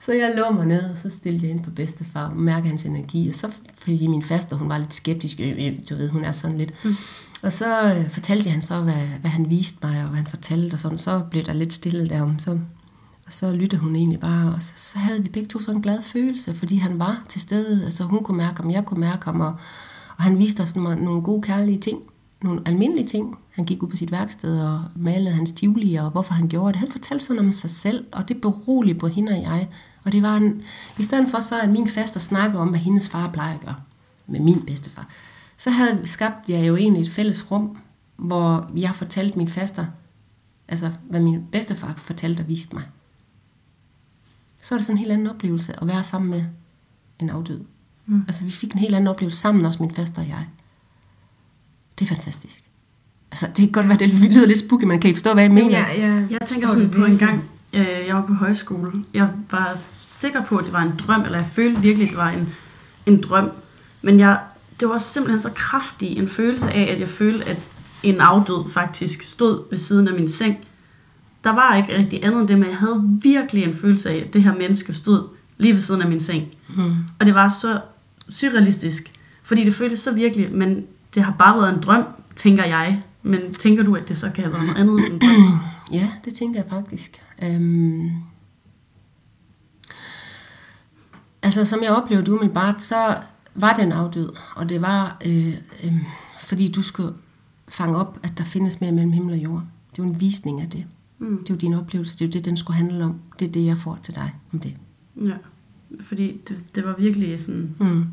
[0.00, 2.84] Så jeg lå mig ned, og så stillede jeg ind på bedstefar og mærker hans
[2.84, 3.28] energi.
[3.28, 6.32] Og så, fordi min faster, hun var lidt skeptisk, øh, øh, du ved, hun er
[6.32, 6.84] sådan lidt.
[6.84, 6.90] Mm.
[7.42, 10.26] Og så øh, fortalte jeg han så, hvad, hvad han viste mig, og hvad han
[10.26, 10.98] fortalte, og sådan.
[10.98, 12.38] Så blev der lidt stille derom.
[12.38, 12.50] Så,
[13.26, 15.82] og så lyttede hun egentlig bare, og så, så havde vi begge to sådan en
[15.82, 17.84] glad følelse, fordi han var til stede.
[17.84, 19.54] Altså hun kunne mærke ham, jeg kunne mærke ham, og,
[20.16, 22.02] og han viste os nogle, nogle gode, kærlige ting.
[22.42, 23.38] Nogle almindelige ting.
[23.50, 26.76] Han gik ud på sit værksted og malede hans tivoli, og hvorfor han gjorde det.
[26.76, 29.68] Han fortalte sådan om sig selv, og det beroligede på hende og jeg.
[30.04, 30.62] Og det var en,
[30.98, 33.76] i stedet for så, at min faster snakkede om, hvad hendes far plejer at gøre
[34.26, 35.08] med min bedstefar,
[35.56, 37.78] så havde skabt jeg jo egentlig et fælles rum,
[38.16, 39.86] hvor jeg fortalte min faster,
[40.68, 42.84] altså hvad min bedstefar fortalte og viste mig.
[44.60, 46.44] Så er det sådan en helt anden oplevelse at være sammen med
[47.18, 47.60] en afdød.
[48.06, 48.24] Mm.
[48.28, 50.46] Altså vi fik en helt anden oplevelse sammen, også min faster og jeg.
[51.98, 52.64] Det er fantastisk.
[53.30, 55.52] Altså det kan godt være, det lyder lidt spooky, men kan I forstå, hvad jeg
[55.52, 55.78] mener?
[55.78, 58.92] Ja, ja, Jeg tænker sådan på en gang, øh, jeg var på højskole.
[59.14, 62.18] Jeg var sikker på, at det var en drøm, eller jeg følte virkelig, at det
[62.18, 62.54] var en,
[63.06, 63.50] en drøm.
[64.02, 64.40] Men jeg,
[64.80, 67.58] det var simpelthen så kraftig en følelse af, at jeg følte, at
[68.02, 70.58] en afdød faktisk stod ved siden af min seng.
[71.44, 74.34] Der var ikke rigtig andet end det, men jeg havde virkelig en følelse af, at
[74.34, 76.46] det her menneske stod lige ved siden af min seng.
[76.76, 76.92] Mm.
[77.18, 77.80] Og det var så
[78.28, 82.04] surrealistisk, fordi det føltes så virkelig, men det har bare været en drøm,
[82.36, 83.02] tænker jeg.
[83.22, 85.58] Men tænker du, at det så kan have været noget andet end en drøm?
[85.92, 87.20] Ja, det tænker jeg faktisk.
[87.44, 88.10] Øhm,
[91.42, 92.96] altså, som jeg oplevede umiddelbart, så
[93.54, 95.94] var den afdød, og det var, øh, øh,
[96.40, 97.14] fordi du skulle
[97.68, 99.62] fange op, at der findes mere mellem himmel og jord.
[99.96, 100.86] Det var en visning af det.
[101.18, 101.38] Mm.
[101.38, 103.20] Det var din oplevelse, det var det, den skulle handle om.
[103.38, 104.76] Det er det, jeg får til dig om det.
[105.16, 105.34] Ja,
[106.00, 108.04] fordi det, det var virkelig sådan Mm.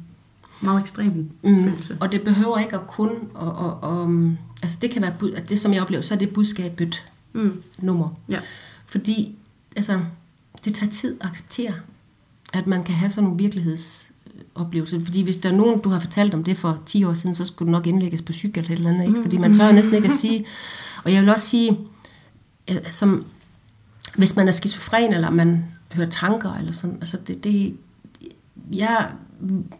[0.63, 1.63] meget ekstrem Mm.
[1.63, 1.97] følelse.
[2.01, 4.31] Og det behøver ikke at kun, og, og, og,
[4.63, 7.03] altså det kan være, at det som jeg oplever, så er det budskabet
[7.33, 7.61] Mm.
[7.79, 8.09] nummer.
[8.29, 8.39] Ja.
[8.85, 9.35] Fordi
[9.75, 9.99] altså,
[10.65, 11.73] det tager tid at acceptere,
[12.53, 14.99] at man kan have sådan nogle virkelighedsoplevelser.
[14.99, 17.45] Fordi hvis der er nogen, du har fortalt om det for 10 år siden, så
[17.45, 19.07] skulle du nok indlægges på psyk eller et eller andet.
[19.07, 19.21] Ikke?
[19.21, 20.45] Fordi man tør jo næsten ikke at sige.
[21.03, 21.77] Og jeg vil også sige,
[22.89, 23.25] som,
[24.17, 27.75] hvis man er skizofren, eller man høre tanker, eller sådan, altså det, det,
[28.73, 29.09] jeg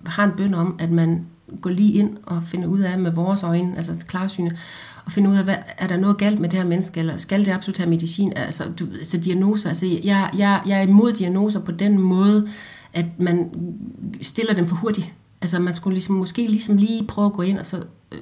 [0.05, 1.25] har en bøn om, at man
[1.61, 4.57] går lige ind og finder ud af med vores øjne, altså klarsyne,
[5.05, 7.45] og finder ud af, hvad, er der noget galt med det her menneske, eller skal
[7.45, 11.59] det absolut have medicin, altså, du, altså diagnoser, altså jeg, jeg, jeg er imod diagnoser
[11.59, 12.47] på den måde,
[12.93, 13.49] at man
[14.21, 15.13] stiller dem for hurtigt.
[15.41, 18.19] Altså man skulle ligesom, måske ligesom lige prøve at gå ind og så Øh,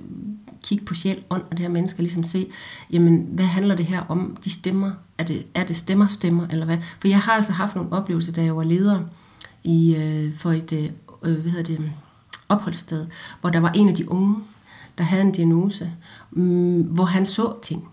[0.63, 2.47] kigge på sjæl, ånd og det her menneske, og ligesom se,
[2.91, 4.37] jamen, hvad handler det her om?
[4.43, 4.91] De stemmer.
[5.17, 6.77] Er det, er det stemmer, stemmer, eller hvad?
[7.01, 9.01] For jeg har altså haft nogle oplevelser, da jeg var leder
[9.63, 10.89] i, øh, for et, øh,
[11.23, 11.91] øh, hvad hedder det,
[12.49, 13.07] opholdssted,
[13.41, 14.35] hvor der var en af de unge,
[14.97, 15.91] der havde en diagnose,
[16.31, 17.87] mm, hvor han så ting,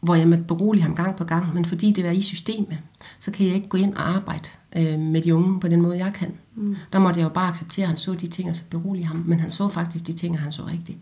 [0.00, 2.78] hvor jeg måtte berolige ham gang på gang, men fordi det var i systemet,
[3.18, 6.04] så kan jeg ikke gå ind og arbejde øh, med de unge på den måde,
[6.04, 6.34] jeg kan.
[6.60, 6.76] Mm.
[6.92, 9.22] Der måtte jeg jo bare acceptere, at han så de ting, og så berolige ham.
[9.26, 10.98] Men han så faktisk de ting, og han så rigtigt.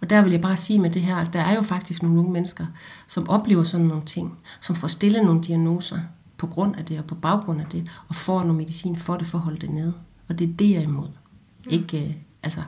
[0.00, 2.18] Og der vil jeg bare sige med det her, at der er jo faktisk nogle
[2.18, 2.66] unge mennesker,
[3.06, 5.98] som oplever sådan nogle ting, som får stillet nogle diagnoser
[6.36, 9.26] på grund af det, og på baggrund af det, og får noget medicin for det,
[9.26, 9.94] for at holde det nede.
[10.28, 11.08] Og det er det, jeg er imod.
[11.08, 11.70] Mm.
[11.70, 12.60] Ikke, øh, altså,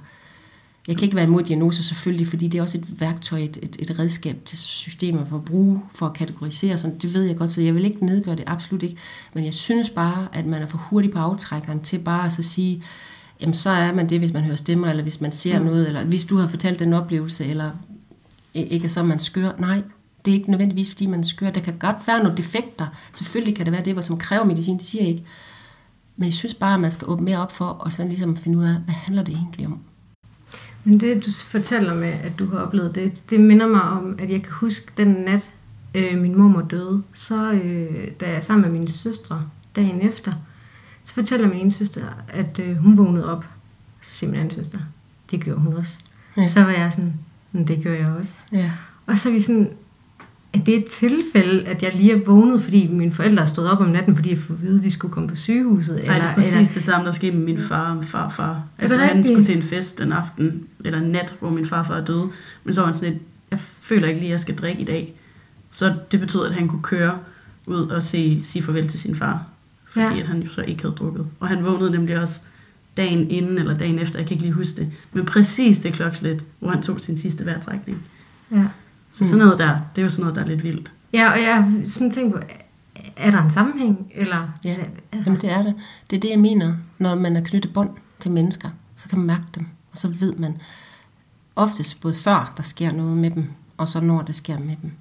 [0.89, 3.77] jeg kan ikke være imod diagnoser selvfølgelig, fordi det er også et værktøj, et, et,
[3.79, 6.79] et redskab til systemet for at bruge, for at kategorisere.
[6.79, 6.99] Sådan.
[6.99, 8.97] Det ved jeg godt, så jeg vil ikke nedgøre det, absolut ikke.
[9.35, 12.43] Men jeg synes bare, at man er for hurtig på aftrækkeren til bare at så
[12.43, 12.83] sige,
[13.41, 15.65] jamen så er man det, hvis man hører stemmer, eller hvis man ser mm.
[15.65, 17.71] noget, eller hvis du har fortalt den oplevelse, eller
[18.55, 19.51] ikke så man skør.
[19.59, 19.83] Nej,
[20.25, 21.51] det er ikke nødvendigvis, fordi man er skør.
[21.51, 22.87] Der kan godt være nogle defekter.
[23.13, 25.25] Selvfølgelig kan det være det, som kræver medicin, det siger jeg ikke.
[26.17, 28.59] Men jeg synes bare, at man skal åbne mere op for, og sådan ligesom finde
[28.59, 29.79] ud af, hvad handler det egentlig om?
[30.85, 34.31] Men det, du fortæller med, at du har oplevet det, det minder mig om, at
[34.31, 35.51] jeg kan huske den nat,
[35.95, 37.03] øh, min mor døde.
[37.15, 39.45] Så øh, da jeg sammen med mine søstre
[39.77, 40.33] dagen efter,
[41.05, 43.45] så fortæller min ene søster, at øh, hun vågnede op.
[44.03, 44.79] Så siger min anden søster,
[45.31, 45.99] det gjorde hun også.
[46.37, 46.49] Ja.
[46.49, 47.15] Så var jeg sådan,
[47.67, 48.33] det gør jeg også.
[48.53, 48.71] Ja.
[49.07, 49.71] Og så er vi sådan,
[50.53, 53.81] at det er et tilfælde, at jeg lige er vågnet, fordi mine forældre stod op
[53.81, 56.03] om natten, fordi jeg får at vide, at de skulle komme på sygehuset.
[56.07, 56.73] Nej, det er præcis eller...
[56.75, 58.63] det samme, der skete med min far og min farfar.
[58.83, 59.27] Altså, han rigtigt?
[59.27, 62.29] skulle til en fest den aften, eller nat, hvor min farfar er døde.
[62.65, 64.85] Men så var han sådan et, jeg føler ikke lige, at jeg skal drikke i
[64.85, 65.15] dag.
[65.73, 67.19] Så det betød, at han kunne køre
[67.67, 69.47] ud og se, sige farvel til sin far.
[69.87, 70.21] Fordi ja.
[70.21, 71.27] at han jo så ikke havde drukket.
[71.41, 72.41] Og han vågnede nemlig også
[72.97, 74.93] dagen inden, eller dagen efter, jeg kan ikke lige huske det.
[75.13, 78.03] Men præcis det klokslet, hvor han tog sin sidste vejrtrækning.
[78.51, 78.65] Ja.
[79.11, 80.93] Så sådan noget der, det er jo sådan noget, der er lidt vildt.
[81.13, 82.41] Ja, og jeg sådan tænkt på,
[83.17, 84.13] er der en sammenhæng?
[84.15, 84.77] Eller, ja,
[85.13, 85.31] altså?
[85.31, 85.75] Jamen, det er det.
[86.11, 87.91] Det er det, jeg mener, når man er knyttet bånd
[88.23, 90.57] til mennesker, så kan man mærke dem, og så ved man
[91.57, 94.93] oftest både før der sker noget med dem, og så når det sker med dem.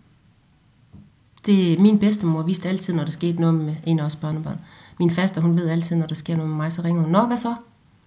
[1.45, 4.59] Det, min bedstemor vidste altid, når der skete noget med en af os børnebørn.
[4.99, 7.25] Min faster, hun ved altid, når der sker noget med mig, så ringer hun, Nå,
[7.25, 7.55] hvad så?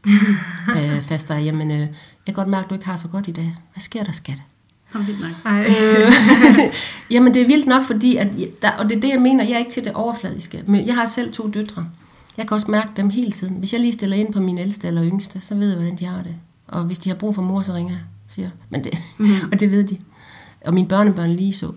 [0.77, 1.89] øh, faster, jamen, øh, jeg
[2.27, 3.57] kan godt mærke, at du ikke har så godt i dag.
[3.73, 4.43] Hvad sker der, skat?
[4.99, 5.31] vildt nok.
[5.47, 6.13] Øh,
[7.15, 8.29] jamen det er vildt nok, fordi, at
[8.63, 10.63] der, og det er det, jeg mener, jeg er ikke til det overfladiske.
[10.67, 11.87] Men jeg har selv to døtre.
[12.37, 13.57] Jeg kan også mærke dem hele tiden.
[13.57, 16.05] Hvis jeg lige stiller ind på min ældste eller yngste, så ved jeg, hvordan de
[16.05, 16.37] har det.
[16.69, 19.27] Og hvis de har brug for mor, så ringer jeg, siger Men det, mm.
[19.53, 19.99] og det ved de.
[20.65, 21.73] Og mine børnebørn lige så.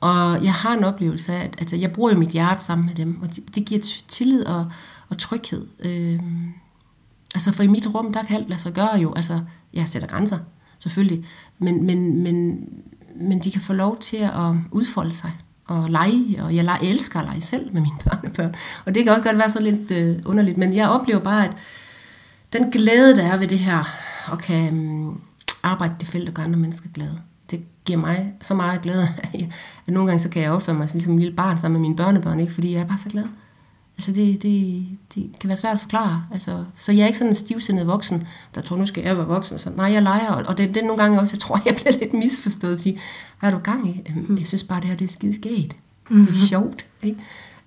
[0.00, 2.94] Og jeg har en oplevelse af, at altså, jeg bruger jo mit hjerte sammen med
[2.94, 4.66] dem, og det, det giver tillid og,
[5.08, 5.66] og tryghed.
[5.84, 6.20] Øh,
[7.34, 9.14] altså for i mit rum, der kan alt lade sig gøre jo.
[9.14, 9.40] Altså,
[9.74, 10.38] jeg sætter grænser
[10.78, 11.24] selvfølgelig.
[11.58, 12.64] Men, men, men,
[13.20, 15.32] men de kan få lov til at udfolde sig
[15.68, 18.54] og lege, og jeg, lege, jeg elsker at lege selv med mine børnebørn.
[18.86, 21.50] Og det kan også godt være så lidt øh, underligt, men jeg oplever bare, at
[22.52, 23.88] den glæde, der er ved det her,
[24.30, 25.20] og kan um,
[25.62, 29.08] arbejde det felt og gøre andre mennesker glade, det giver mig så meget glæde,
[29.86, 31.96] at nogle gange så kan jeg opføre mig som en lille barn sammen med mine
[31.96, 32.52] børnebørn, ikke?
[32.52, 33.24] fordi jeg er bare så glad.
[33.98, 36.24] Altså det, det, det kan være svært at forklare.
[36.32, 39.26] Altså, så jeg er ikke sådan en stivsindet voksen, der tror, nu skal jeg være
[39.26, 39.58] voksen.
[39.58, 41.98] Så, nej, jeg leger, og det, det er nogle gange også, jeg tror, jeg bliver
[42.00, 42.78] lidt misforstået.
[42.78, 42.98] Fordi,
[43.40, 44.02] hvad er du gang i?
[44.38, 45.76] Jeg synes bare, det her det er skide skægt.
[46.10, 46.26] Mm-hmm.
[46.26, 46.86] Det er sjovt.
[47.02, 47.18] Ikke?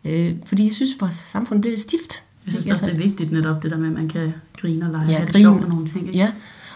[0.06, 2.24] Øh, fordi jeg synes, vores samfund bliver lidt stift.
[2.46, 4.92] Jeg synes også, det er vigtigt netop det der med, at man kan grine og
[4.92, 5.10] lege.
[5.10, 5.40] Ja, grine.
[5.40, 6.08] Sjovt nogle ting.
[6.08, 6.18] Ikke?
[6.18, 6.32] Ja,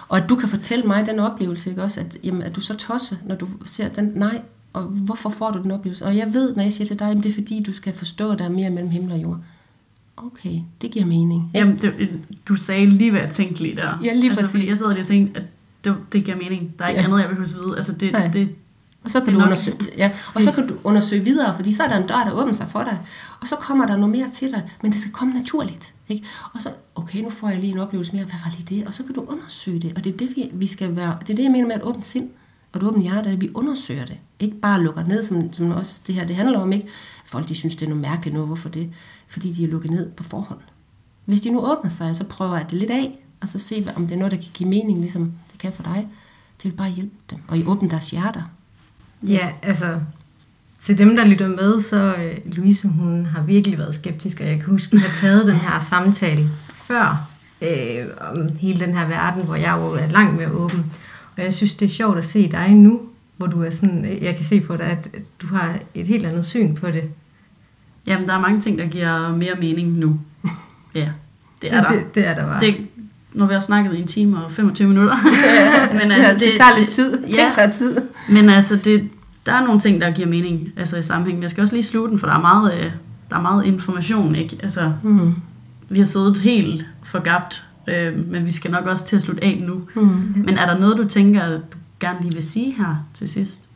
[0.08, 2.00] og at du kan fortælle mig den oplevelse, ikke også?
[2.00, 4.12] At, jamen, at du så tosser, når du ser den.
[4.15, 4.41] Nej,
[4.75, 6.05] og hvorfor får du den oplevelse?
[6.05, 8.31] Og jeg ved, når jeg siger til dig, at det er fordi, du skal forstå,
[8.31, 9.39] at der er mere mellem himmel og jord
[10.17, 11.51] okay, det giver mening.
[11.53, 11.59] Ja.
[11.59, 12.09] Jamen, det,
[12.47, 13.99] du sagde lige, hvad jeg tænkte lige der.
[14.03, 14.51] Ja, lige altså, præcis.
[14.51, 15.45] Fordi jeg sad lige og tænkte, at
[15.83, 16.73] det, det giver mening.
[16.79, 17.07] Der er ikke ja.
[17.07, 17.77] andet, jeg vil huske vide.
[17.77, 18.27] Altså, det, Nej.
[18.27, 18.55] det,
[19.03, 21.88] og så kan du undersøge, ja, og så kan du undersøge videre, fordi så er
[21.88, 22.99] der en dør, der åbner sig for dig,
[23.41, 25.93] og så kommer der noget mere til dig, men det skal komme naturligt.
[26.09, 26.27] Ikke?
[26.53, 28.88] Og så, okay, nu får jeg lige en oplevelse mere, hvad var lige det?
[28.88, 31.29] Og så kan du undersøge det, og det er det, vi, vi skal være, det
[31.29, 32.29] er det, jeg mener med et åbent sind
[32.75, 34.17] og et åbent hjerte, at vi undersøger det.
[34.39, 36.71] Ikke bare lukker ned, som, som også det her det handler om.
[36.71, 36.88] Ikke?
[37.25, 38.47] Folk de synes, det er noget mærkeligt noget.
[38.47, 38.89] Hvorfor det?
[39.27, 40.59] Fordi de er lukket ned på forhånd.
[41.25, 44.07] Hvis de nu åbner sig, så prøver jeg det lidt af, og så se, om
[44.07, 46.07] det er noget, der kan give mening, ligesom det kan for dig.
[46.63, 48.41] Det vil bare hjælpe dem, og I åbne deres hjerter.
[49.23, 49.99] Ja, altså,
[50.81, 54.55] til dem, der lytter med, så øh, Louise, hun har virkelig været skeptisk, og jeg
[54.59, 57.27] kan huske, at vi har taget den her samtale før,
[57.61, 60.85] øh, om hele den her verden, hvor jeg jo er langt mere åben.
[61.38, 63.02] Og jeg synes, det er sjovt at se dig nu,
[63.38, 65.08] hvor du er sådan, jeg kan se på dig, at
[65.41, 67.04] du har et helt andet syn på det.
[68.08, 70.19] Jamen, der er mange ting, der giver mere mening nu.
[70.95, 71.10] Ja,
[71.62, 71.91] det er der.
[71.91, 72.60] Det, det er der bare.
[72.60, 72.76] Det,
[73.34, 75.17] når vi har snakket i en time og 25 minutter.
[76.00, 77.21] men altså, det, det, tager lidt tid.
[77.21, 77.98] Ja, Ting tager tid.
[78.30, 79.10] Men altså, det,
[79.45, 81.38] der er nogle ting, der giver mening altså i sammenhæng.
[81.38, 82.91] Men jeg skal også lige slutte den, for der er meget, øh,
[83.30, 84.36] der er meget information.
[84.36, 84.58] Ikke?
[84.63, 85.36] Altså, mm.
[85.89, 89.62] Vi har siddet helt forgabt Øh, men vi skal nok også til at slutte af
[89.62, 89.88] nu.
[89.95, 90.04] Mm.
[90.45, 91.62] Men er der noget, du tænker, du
[92.00, 93.69] gerne lige vil sige her til sidst?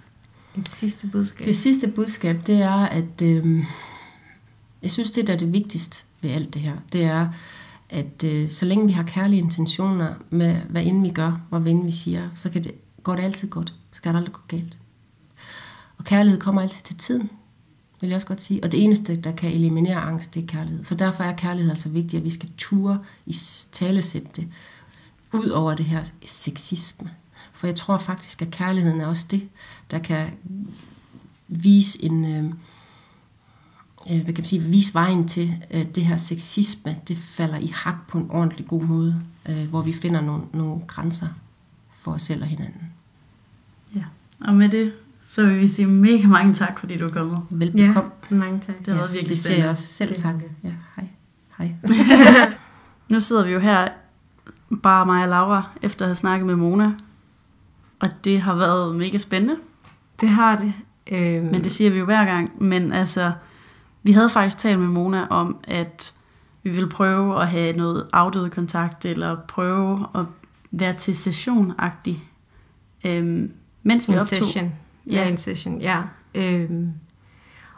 [0.56, 1.48] Det sidste budskab.
[1.48, 3.64] Det sidste budskab, det er, at øh,
[4.84, 7.28] jeg synes, det der er det vigtigste ved alt det her, det er,
[7.90, 11.72] at øh, så længe vi har kærlige intentioner med, hvad end vi gør, og hvad
[11.72, 12.72] end vi siger, så kan det,
[13.04, 13.74] går det altid godt.
[13.92, 14.80] Så kan det aldrig gå galt.
[15.98, 17.30] Og kærlighed kommer altid til tiden,
[18.02, 18.64] vil jeg også godt sige.
[18.64, 20.84] Og det eneste, der kan eliminere angst, det er kærlighed.
[20.84, 23.36] Så derfor er kærlighed altså vigtigt, at vi skal ture i
[23.72, 24.48] talesætte det,
[25.34, 27.12] ud over det her sexisme.
[27.54, 29.50] For jeg tror faktisk, at kærligheden er også det,
[29.92, 30.28] der kan
[31.48, 32.26] vise en...
[32.26, 32.54] Øh,
[34.12, 37.68] øh, hvad kan man sige, vise vejen til, at det her sexisme, det falder i
[37.68, 41.28] hak på en ordentlig god måde, øh, hvor vi finder nogle, nogle grænser
[41.92, 42.94] for os selv og hinanden.
[43.96, 44.04] Ja,
[44.40, 44.94] og med det,
[45.32, 47.42] så vil vi sige mega mange tak, fordi du er kommet.
[47.50, 48.12] Velbekomme.
[48.32, 48.76] Ja, mange tak.
[48.80, 50.36] Det har været Ja, virkelig det siger jeg også selv tak.
[50.64, 51.08] Ja, hej.
[51.58, 51.72] Hej.
[53.10, 53.88] Nu sidder vi jo her,
[54.84, 56.92] bare mig og Laura, efter at have snakket med Mona.
[58.00, 59.56] Og det har været mega spændende,
[60.22, 60.74] Det har det.
[61.12, 62.64] Øhm, men det siger vi jo hver gang.
[62.64, 63.32] Men altså,
[64.04, 66.14] vi havde faktisk talt med Mona om, at
[66.64, 70.26] vi ville prøve at have noget afdøde kontakt, eller prøve at
[70.72, 72.16] være til session-agtig,
[73.06, 73.52] øhm,
[73.84, 74.38] mens vi en optog.
[74.38, 74.72] session.
[75.08, 75.28] Ja, Ja.
[75.28, 76.02] en session, ja.
[76.36, 76.92] Øhm,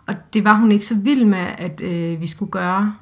[0.07, 2.95] og det var hun ikke så vild med, at øh, vi skulle gøre.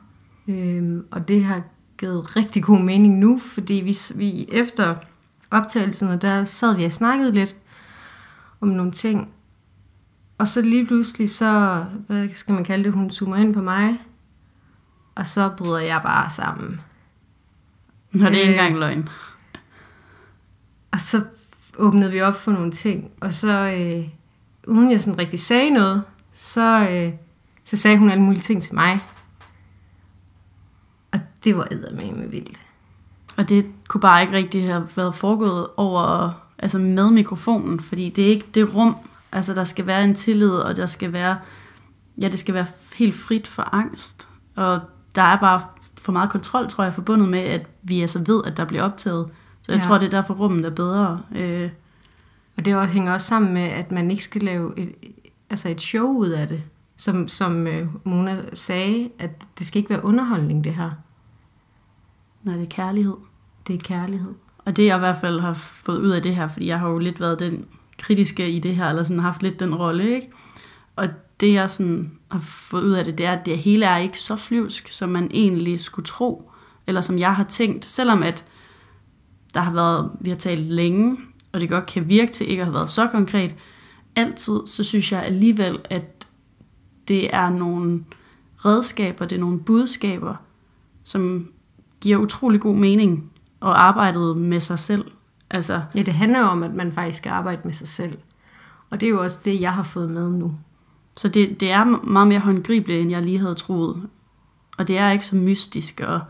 [0.47, 1.61] Øhm, og det har
[1.97, 4.95] givet rigtig god mening nu, fordi vi, vi efter
[5.51, 7.55] optagelserne, der sad vi og snakkede lidt
[8.61, 9.29] om nogle ting.
[10.37, 13.97] Og så lige pludselig, så, hvad skal man kalde det, hun zoomer ind på mig,
[15.15, 16.81] og så bryder jeg bare sammen.
[18.13, 19.09] Og det er ikke Øh, engang løgn.
[20.91, 21.23] Og så
[21.79, 24.07] åbnede vi op for nogle ting, og så, øh,
[24.67, 27.13] uden jeg sådan rigtig sagde noget, så, øh,
[27.63, 28.99] så sagde hun alle mulige ting til mig.
[31.11, 32.59] Og det var eddermame vildt.
[33.37, 38.25] Og det kunne bare ikke rigtig have været foregået over, altså med mikrofonen, fordi det
[38.25, 38.95] er ikke det rum,
[39.31, 41.37] altså der skal være en tillid, og der skal være,
[42.21, 44.29] ja, det skal være helt frit for angst.
[44.55, 44.81] Og
[45.15, 45.61] der er bare
[46.01, 49.29] for meget kontrol, tror jeg, forbundet med, at vi altså ved, at der bliver optaget.
[49.61, 49.87] Så jeg Ja.
[49.87, 51.21] tror, det er derfor rummet er bedre.
[51.35, 51.69] Øh,
[52.57, 54.93] Og det også, hænger også sammen med, at man ikke skal lave et,
[55.49, 56.63] altså et show ud af det.
[56.97, 60.91] Som, som øh, Mona sagde, at det skal ikke være underholdning, det her.
[62.43, 63.13] når det er kærlighed.
[63.67, 64.33] Det er kærlighed.
[64.65, 66.89] Og det jeg i hvert fald har fået ud af det her, fordi jeg har
[66.89, 67.65] jo lidt været den
[67.99, 70.29] kritiske i det her, eller sådan haft lidt den rolle, ikke?
[70.95, 71.07] Og
[71.39, 74.19] det jeg sådan har fået ud af det, det er, at det hele er ikke
[74.19, 76.51] så flyvsk, som man egentlig skulle tro,
[76.87, 78.45] eller som jeg har tænkt, selvom at
[79.53, 81.17] der har været, vi har talt længe,
[81.51, 83.55] og det godt kan virke til ikke at have været så konkret,
[84.15, 86.27] altid, så synes jeg alligevel, at
[87.07, 88.03] det er nogle
[88.65, 90.35] redskaber, det er nogle budskaber,
[91.03, 91.47] som
[92.01, 95.05] giver utrolig god mening, og arbejdet med sig selv.
[95.49, 98.17] Altså, Ja, det handler om, at man faktisk skal arbejde med sig selv.
[98.89, 100.53] Og det er jo også det, jeg har fået med nu.
[101.17, 104.03] så det, det er meget mere håndgribeligt, end jeg lige havde troet.
[104.77, 106.21] Og det er ikke så mystisk og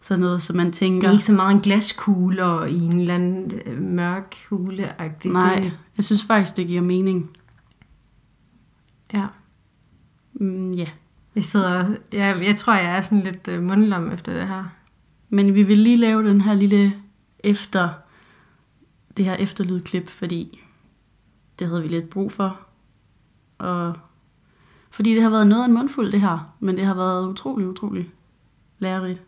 [0.00, 1.08] sådan noget, som man Det tænker.
[1.08, 5.32] er ikke så meget en glaskugle og i en eller anden øh, mørk hule -agtigt.
[5.32, 7.30] Nej, Det, jeg synes faktisk, det giver mening.
[9.12, 9.26] ja.
[10.32, 10.86] Mm, ja.
[11.34, 14.64] Jeg sidder, ja, jeg tror, jeg er sådan lidt øh, mundlam efter det her.
[15.28, 16.94] Men vi vil lige lave den her lille
[17.38, 17.88] efter,
[19.16, 20.60] det her efterlydklip, fordi
[21.58, 22.60] det havde vi lidt brug for.
[23.58, 23.96] Og
[24.90, 26.54] fordi det har været noget af en mundfuld, det her.
[26.60, 28.10] Men det har været utrolig, utrolig
[28.78, 29.22] lærerigt.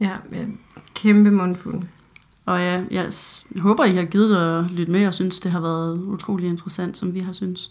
[0.00, 0.44] Ja, ja
[0.94, 1.82] kæmpe mundfuld.
[2.46, 3.12] Og jeg, jeg,
[3.58, 7.14] håber, I har givet at lytte med, og synes, det har været utrolig interessant, som
[7.14, 7.70] vi har synes.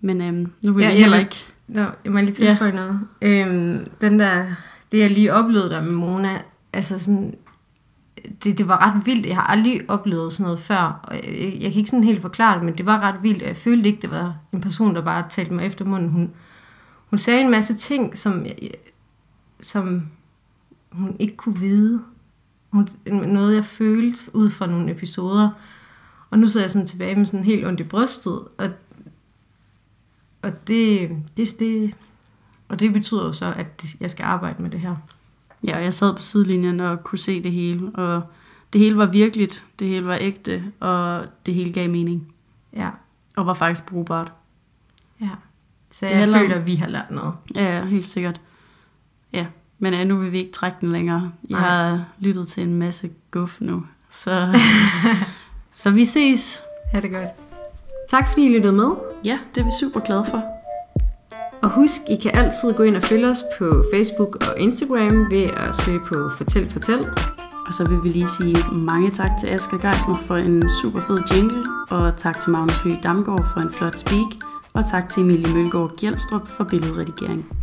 [0.00, 1.36] Men øhm, nu vil Ja, ja, jeg heller ikke...
[1.68, 2.76] Nå, jeg må lige tilføje ja.
[2.76, 3.00] noget.
[3.22, 4.46] Øhm, den der,
[4.92, 7.34] det jeg lige oplevede der med Mona, altså sådan,
[8.44, 9.26] det, det var ret vildt.
[9.26, 11.00] Jeg har aldrig oplevet sådan noget før.
[11.02, 13.42] Og jeg, jeg, kan ikke sådan helt forklare det, men det var ret vildt.
[13.42, 16.10] og Jeg følte ikke, det var en person, der bare talte mig efter munden.
[16.10, 16.30] Hun,
[17.10, 18.46] hun sagde en masse ting, som,
[19.60, 20.02] som
[20.92, 22.02] hun ikke kunne vide.
[22.70, 25.50] Hun, noget, jeg følte ud fra nogle episoder.
[26.30, 28.68] Og nu sidder jeg sådan tilbage med sådan helt ondt i brystet, og
[30.42, 31.94] og det, det, det,
[32.68, 34.96] og det betyder jo så, at jeg skal arbejde med det her.
[35.64, 38.22] Ja, og jeg sad på sidelinjen og kunne se det hele, og
[38.72, 42.34] det hele var virkeligt, det hele var ægte, og det hele gav mening,
[42.76, 42.90] Ja,
[43.36, 44.32] og var faktisk brugbart.
[45.20, 45.28] ja.
[45.92, 47.34] Så Det jeg handler om- føler, at vi har lært noget.
[47.54, 48.40] Ja, helt sikkert.
[49.82, 51.32] Men ja, nu vil vi ikke trække den længere.
[51.50, 51.68] Jeg Nej.
[51.70, 54.58] har lyttet til en masse guf nu, så,
[55.82, 56.60] så vi ses.
[56.92, 57.28] Ha' det godt.
[58.10, 58.90] Tak fordi I lyttede med.
[59.24, 60.42] Ja, det er vi super glade for.
[61.62, 65.42] Og husk, I kan altid gå ind og følge os på Facebook og Instagram ved
[65.42, 67.06] at søge på Fortæl Fortæl.
[67.66, 71.20] Og så vil vi lige sige mange tak til Asger Geismer for en super fed
[71.34, 74.30] jingle, og tak til Magnus Høgh Damgaard for en flot speak,
[74.74, 77.61] og tak til Emilie Mølgaard Gjelstrup for billedredigering.